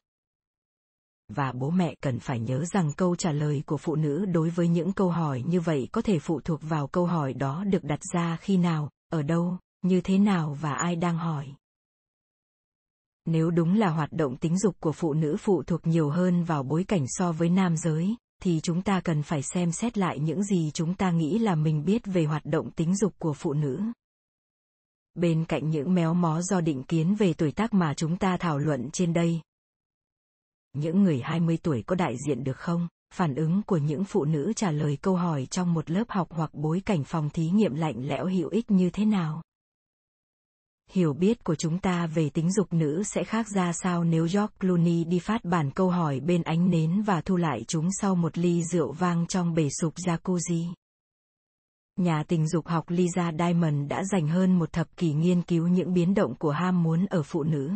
và 1.30 1.52
bố 1.52 1.70
mẹ 1.70 1.96
cần 2.02 2.20
phải 2.20 2.40
nhớ 2.40 2.66
rằng 2.66 2.94
câu 2.98 3.16
trả 3.16 3.32
lời 3.32 3.64
của 3.66 3.78
phụ 3.78 3.96
nữ 3.96 4.26
đối 4.26 4.50
với 4.50 4.68
những 4.68 4.94
câu 4.94 5.10
hỏi 5.10 5.44
như 5.48 5.62
vậy 5.62 5.88
có 5.92 6.02
thể 6.02 6.20
phụ 6.20 6.42
thuộc 6.42 6.60
vào 6.64 6.88
câu 6.88 7.06
hỏi 7.06 7.34
đó 7.34 7.64
được 7.64 7.84
đặt 7.84 8.00
ra 8.14 8.38
khi 8.42 8.58
nào 8.58 8.90
ở 9.10 9.22
đâu 9.22 9.58
như 9.82 10.02
thế 10.02 10.18
nào 10.18 10.58
và 10.62 10.74
ai 10.74 10.96
đang 10.96 11.18
hỏi 11.18 11.54
nếu 13.26 13.52
đúng 13.52 13.80
là 13.80 13.90
hoạt 13.90 14.12
động 14.12 14.38
tính 14.38 14.58
dục 14.58 14.76
của 14.80 14.92
phụ 14.92 15.14
nữ 15.14 15.38
phụ 15.40 15.64
thuộc 15.64 15.88
nhiều 15.88 16.10
hơn 16.10 16.44
vào 16.44 16.64
bối 16.64 16.84
cảnh 16.84 17.06
so 17.08 17.32
với 17.32 17.50
nam 17.50 17.78
giới, 17.78 18.16
thì 18.42 18.60
chúng 18.64 18.82
ta 18.82 19.02
cần 19.04 19.24
phải 19.24 19.42
xem 19.44 19.72
xét 19.72 19.98
lại 19.98 20.20
những 20.20 20.44
gì 20.44 20.72
chúng 20.74 20.94
ta 20.94 21.12
nghĩ 21.12 21.40
là 21.40 21.56
mình 21.56 21.86
biết 21.86 22.02
về 22.06 22.26
hoạt 22.26 22.46
động 22.46 22.72
tính 22.72 22.96
dục 22.96 23.14
của 23.20 23.34
phụ 23.34 23.54
nữ 23.54 23.82
bên 25.16 25.46
cạnh 25.46 25.70
những 25.70 25.94
méo 25.94 26.14
mó 26.14 26.42
do 26.42 26.62
định 26.62 26.84
kiến 26.84 27.16
về 27.16 27.34
tuổi 27.34 27.52
tác 27.52 27.74
mà 27.74 27.94
chúng 27.94 28.18
ta 28.18 28.38
thảo 28.38 28.58
luận 28.58 28.90
trên 28.92 29.14
đây, 29.14 29.42
những 30.74 31.04
người 31.04 31.22
20 31.22 31.58
tuổi 31.64 31.84
có 31.88 31.96
đại 31.96 32.16
diện 32.28 32.44
được 32.44 32.58
không? 32.58 32.88
Phản 33.14 33.36
ứng 33.36 33.62
của 33.64 33.78
những 33.78 34.04
phụ 34.04 34.26
nữ 34.26 34.54
trả 34.56 34.72
lời 34.72 34.98
câu 35.02 35.16
hỏi 35.16 35.46
trong 35.46 35.74
một 35.74 35.92
lớp 35.92 36.04
học 36.10 36.28
hoặc 36.32 36.54
bối 36.54 36.82
cảnh 36.86 37.04
phòng 37.04 37.30
thí 37.30 37.50
nghiệm 37.50 37.76
lạnh 37.76 38.08
lẽo 38.08 38.26
hữu 38.26 38.50
ích 38.50 38.72
như 38.72 38.90
thế 38.90 39.06
nào? 39.06 39.42
Hiểu 40.94 41.14
biết 41.14 41.44
của 41.44 41.56
chúng 41.56 41.80
ta 41.80 42.08
về 42.08 42.30
tính 42.30 42.52
dục 42.52 42.74
nữ 42.74 43.04
sẽ 43.04 43.24
khác 43.24 43.48
ra 43.56 43.74
sao 43.74 44.04
nếu 44.04 44.24
George 44.24 44.56
Clooney 44.60 45.04
đi 45.04 45.20
phát 45.20 45.46
bản 45.46 45.72
câu 45.72 45.90
hỏi 45.90 46.20
bên 46.20 46.44
ánh 46.44 46.70
nến 46.70 47.02
và 47.02 47.22
thu 47.22 47.36
lại 47.36 47.64
chúng 47.68 47.90
sau 47.92 48.16
một 48.16 48.38
ly 48.38 48.64
rượu 48.64 48.92
vang 48.92 49.28
trong 49.28 49.54
bể 49.54 49.70
sục 49.70 49.94
jacuzzi. 49.96 50.74
Nhà 51.96 52.24
tình 52.28 52.48
dục 52.48 52.68
học 52.68 52.86
Lisa 52.88 53.32
Diamond 53.40 53.90
đã 53.90 54.04
dành 54.04 54.28
hơn 54.28 54.60
một 54.60 54.74
thập 54.74 54.98
kỷ 54.98 55.14
nghiên 55.14 55.42
cứu 55.42 55.68
những 55.68 55.94
biến 55.94 56.14
động 56.14 56.36
của 56.36 56.52
ham 56.52 56.84
muốn 56.84 57.06
ở 57.06 57.24
phụ 57.24 57.44
nữ 57.44 57.72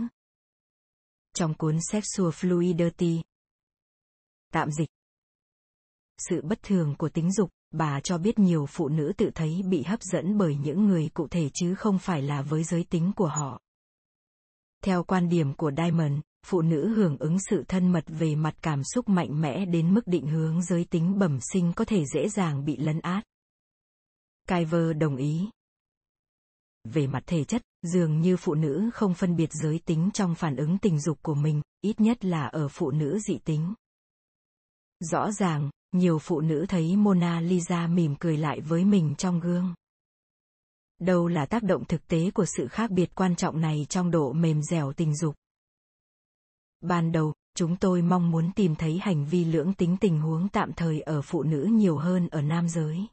trong 1.33 1.53
cuốn 1.53 1.77
Sexual 1.91 2.29
Fluidity. 2.29 3.21
Tạm 4.53 4.71
dịch 4.71 4.89
sự 6.17 6.41
bất 6.41 6.63
thường 6.63 6.95
của 6.97 7.09
tính 7.09 7.31
dục, 7.31 7.49
bà 7.71 7.99
cho 7.99 8.17
biết 8.17 8.39
nhiều 8.39 8.65
phụ 8.65 8.87
nữ 8.87 9.13
tự 9.17 9.31
thấy 9.35 9.61
bị 9.69 9.83
hấp 9.83 10.01
dẫn 10.01 10.37
bởi 10.37 10.55
những 10.55 10.87
người 10.87 11.09
cụ 11.13 11.27
thể 11.27 11.49
chứ 11.53 11.75
không 11.75 11.99
phải 11.99 12.21
là 12.21 12.41
với 12.41 12.63
giới 12.63 12.83
tính 12.83 13.11
của 13.15 13.27
họ. 13.27 13.61
Theo 14.83 15.03
quan 15.03 15.29
điểm 15.29 15.53
của 15.53 15.71
Diamond, 15.77 16.19
phụ 16.45 16.61
nữ 16.61 16.93
hưởng 16.95 17.17
ứng 17.17 17.37
sự 17.39 17.63
thân 17.67 17.91
mật 17.91 18.03
về 18.07 18.35
mặt 18.35 18.55
cảm 18.61 18.83
xúc 18.83 19.09
mạnh 19.09 19.41
mẽ 19.41 19.65
đến 19.65 19.93
mức 19.93 20.07
định 20.07 20.27
hướng 20.27 20.63
giới 20.63 20.83
tính 20.83 21.19
bẩm 21.19 21.39
sinh 21.53 21.73
có 21.75 21.85
thể 21.85 22.03
dễ 22.13 22.29
dàng 22.29 22.65
bị 22.65 22.77
lấn 22.77 22.99
át. 22.99 23.23
Kyver 24.47 24.97
đồng 24.97 25.15
ý, 25.15 25.49
về 26.83 27.07
mặt 27.07 27.23
thể 27.27 27.43
chất, 27.43 27.61
dường 27.81 28.21
như 28.21 28.37
phụ 28.37 28.53
nữ 28.53 28.89
không 28.93 29.13
phân 29.13 29.35
biệt 29.35 29.49
giới 29.53 29.79
tính 29.85 30.09
trong 30.13 30.35
phản 30.35 30.55
ứng 30.55 30.77
tình 30.77 30.99
dục 30.99 31.19
của 31.21 31.35
mình, 31.35 31.61
ít 31.81 32.01
nhất 32.01 32.25
là 32.25 32.47
ở 32.47 32.67
phụ 32.67 32.91
nữ 32.91 33.19
dị 33.19 33.37
tính. 33.37 33.73
Rõ 34.99 35.31
ràng, 35.31 35.69
nhiều 35.91 36.19
phụ 36.19 36.41
nữ 36.41 36.65
thấy 36.69 36.95
Mona 36.95 37.39
Lisa 37.39 37.87
mỉm 37.87 38.15
cười 38.19 38.37
lại 38.37 38.61
với 38.61 38.85
mình 38.85 39.15
trong 39.17 39.39
gương. 39.39 39.73
Đâu 40.99 41.27
là 41.27 41.45
tác 41.45 41.63
động 41.63 41.85
thực 41.85 42.07
tế 42.07 42.31
của 42.31 42.45
sự 42.45 42.67
khác 42.67 42.91
biệt 42.91 43.15
quan 43.15 43.35
trọng 43.35 43.61
này 43.61 43.85
trong 43.89 44.11
độ 44.11 44.33
mềm 44.33 44.61
dẻo 44.61 44.93
tình 44.93 45.15
dục? 45.15 45.35
Ban 46.81 47.11
đầu, 47.11 47.33
chúng 47.55 47.77
tôi 47.77 48.01
mong 48.01 48.31
muốn 48.31 48.51
tìm 48.55 48.75
thấy 48.75 48.97
hành 48.97 49.25
vi 49.25 49.45
lưỡng 49.45 49.73
tính 49.73 49.97
tình 50.01 50.19
huống 50.19 50.49
tạm 50.49 50.73
thời 50.73 51.01
ở 51.01 51.21
phụ 51.21 51.43
nữ 51.43 51.69
nhiều 51.71 51.97
hơn 51.97 52.27
ở 52.27 52.41
nam 52.41 52.69
giới 52.69 53.07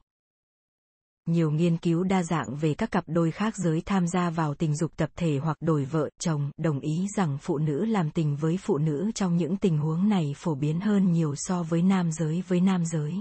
nhiều 1.25 1.51
nghiên 1.51 1.77
cứu 1.77 2.03
đa 2.03 2.23
dạng 2.23 2.55
về 2.55 2.73
các 2.73 2.91
cặp 2.91 3.03
đôi 3.07 3.31
khác 3.31 3.53
giới 3.57 3.81
tham 3.81 4.07
gia 4.07 4.29
vào 4.29 4.53
tình 4.53 4.75
dục 4.75 4.91
tập 4.97 5.09
thể 5.15 5.37
hoặc 5.37 5.57
đổi 5.61 5.85
vợ. 5.85 6.09
Chồng 6.19 6.51
đồng 6.57 6.79
ý 6.79 7.07
rằng 7.15 7.37
phụ 7.41 7.57
nữ 7.57 7.85
làm 7.85 8.11
tình 8.11 8.35
với 8.35 8.57
phụ 8.57 8.77
nữ 8.77 9.11
trong 9.15 9.37
những 9.37 9.57
tình 9.57 9.77
huống 9.77 10.09
này 10.09 10.33
phổ 10.37 10.55
biến 10.55 10.79
hơn 10.79 11.11
nhiều 11.11 11.33
so 11.35 11.63
với 11.63 11.81
nam 11.81 12.11
giới 12.11 12.43
với 12.47 12.61
nam 12.61 12.85
giới. 12.85 13.13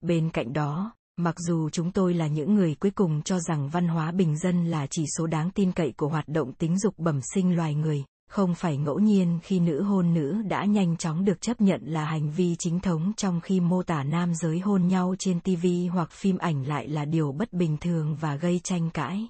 Bên 0.00 0.30
cạnh 0.30 0.52
đó, 0.52 0.92
mặc 1.16 1.34
dù 1.38 1.70
chúng 1.70 1.92
tôi 1.92 2.14
là 2.14 2.26
những 2.26 2.54
người 2.54 2.74
cuối 2.74 2.90
cùng 2.90 3.22
cho 3.22 3.40
rằng 3.40 3.68
văn 3.68 3.88
hóa 3.88 4.12
bình 4.12 4.38
dân 4.38 4.64
là 4.66 4.86
chỉ 4.90 5.04
số 5.18 5.26
đáng 5.26 5.50
tin 5.50 5.72
cậy 5.72 5.92
của 5.96 6.08
hoạt 6.08 6.28
động 6.28 6.52
tính 6.52 6.78
dục 6.78 6.94
bẩm 6.98 7.20
sinh 7.34 7.56
loài 7.56 7.74
người 7.74 8.04
không 8.34 8.54
phải 8.54 8.76
ngẫu 8.76 8.98
nhiên 8.98 9.38
khi 9.42 9.60
nữ 9.60 9.82
hôn 9.82 10.14
nữ 10.14 10.42
đã 10.48 10.64
nhanh 10.64 10.96
chóng 10.96 11.24
được 11.24 11.40
chấp 11.40 11.60
nhận 11.60 11.80
là 11.84 12.04
hành 12.04 12.30
vi 12.30 12.56
chính 12.58 12.80
thống 12.80 13.12
trong 13.16 13.40
khi 13.40 13.60
mô 13.60 13.82
tả 13.82 14.04
nam 14.04 14.34
giới 14.34 14.58
hôn 14.58 14.88
nhau 14.88 15.14
trên 15.18 15.40
TV 15.40 15.66
hoặc 15.92 16.10
phim 16.10 16.38
ảnh 16.38 16.68
lại 16.68 16.88
là 16.88 17.04
điều 17.04 17.32
bất 17.32 17.52
bình 17.52 17.76
thường 17.80 18.16
và 18.20 18.36
gây 18.36 18.60
tranh 18.64 18.90
cãi. 18.90 19.28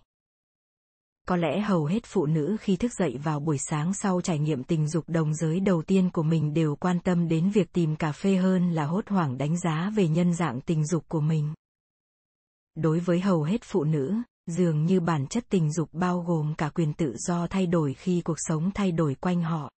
Có 1.29 1.37
lẽ 1.37 1.61
hầu 1.61 1.85
hết 1.85 2.05
phụ 2.05 2.27
nữ 2.27 2.57
khi 2.61 2.77
thức 2.77 2.93
dậy 2.99 3.19
vào 3.25 3.41
buổi 3.41 3.59
sáng 3.59 3.95
sau 3.95 4.21
trải 4.21 4.39
nghiệm 4.39 4.65
tình 4.65 4.89
dục 4.89 5.05
đồng 5.09 5.35
giới 5.35 5.61
đầu 5.61 5.83
tiên 5.83 6.11
của 6.11 6.23
mình 6.23 6.55
đều 6.55 6.77
quan 6.77 6.99
tâm 7.01 7.29
đến 7.29 7.51
việc 7.51 7.73
tìm 7.73 7.97
cà 7.97 8.13
phê 8.13 8.37
hơn 8.37 8.71
là 8.71 8.85
hốt 8.85 9.09
hoảng 9.09 9.39
đánh 9.39 9.61
giá 9.61 9.93
về 9.97 10.09
nhân 10.09 10.35
dạng 10.35 10.61
tình 10.61 10.87
dục 10.87 11.05
của 11.09 11.21
mình. 11.21 11.55
Đối 12.75 13.01
với 13.01 13.21
hầu 13.21 13.43
hết 13.43 13.61
phụ 13.65 13.85
nữ, 13.85 14.15
dường 14.47 14.87
như 14.87 15.01
bản 15.01 15.27
chất 15.27 15.45
tình 15.49 15.73
dục 15.73 15.89
bao 15.93 16.21
gồm 16.21 16.55
cả 16.59 16.71
quyền 16.75 16.95
tự 16.95 17.17
do 17.17 17.47
thay 17.47 17.67
đổi 17.67 17.95
khi 17.95 18.23
cuộc 18.25 18.37
sống 18.39 18.71
thay 18.75 18.93
đổi 18.93 19.15
quanh 19.15 19.43
họ. 19.43 19.71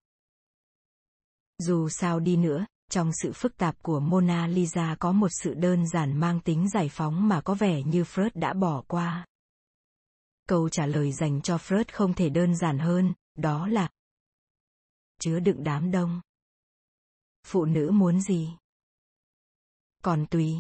Dù 1.59 1.89
sao 1.89 2.21
đi 2.21 2.37
nữa, 2.37 2.67
trong 2.91 3.11
sự 3.23 3.33
phức 3.33 3.57
tạp 3.57 3.83
của 3.83 4.01
mona 4.01 4.47
lisa 4.47 4.97
có 5.01 5.13
một 5.13 5.29
sự 5.43 5.55
đơn 5.55 5.89
giản 5.89 6.21
mang 6.21 6.41
tính 6.41 6.69
giải 6.69 6.89
phóng 6.89 7.29
mà 7.29 7.41
có 7.41 7.55
vẻ 7.55 7.83
như 7.83 8.03
freud 8.03 8.31
đã 8.35 8.53
bỏ 8.53 8.83
qua. 8.89 9.27
Câu 10.49 10.69
trả 10.69 10.87
lời 10.87 11.13
dành 11.13 11.43
cho 11.43 11.57
freud 11.57 11.85
không 11.93 12.15
thể 12.15 12.29
đơn 12.29 12.57
giản 12.57 12.79
hơn, 12.79 13.15
đó 13.35 13.67
là 13.67 13.91
chứa 15.21 15.41
đựng 15.41 15.65
đám 15.65 15.91
đông. 15.91 16.21
Phụ 17.47 17.65
nữ 17.65 17.91
muốn 17.91 18.21
gì? 18.21 18.57
Còn 20.03 20.27
tùy. 20.27 20.57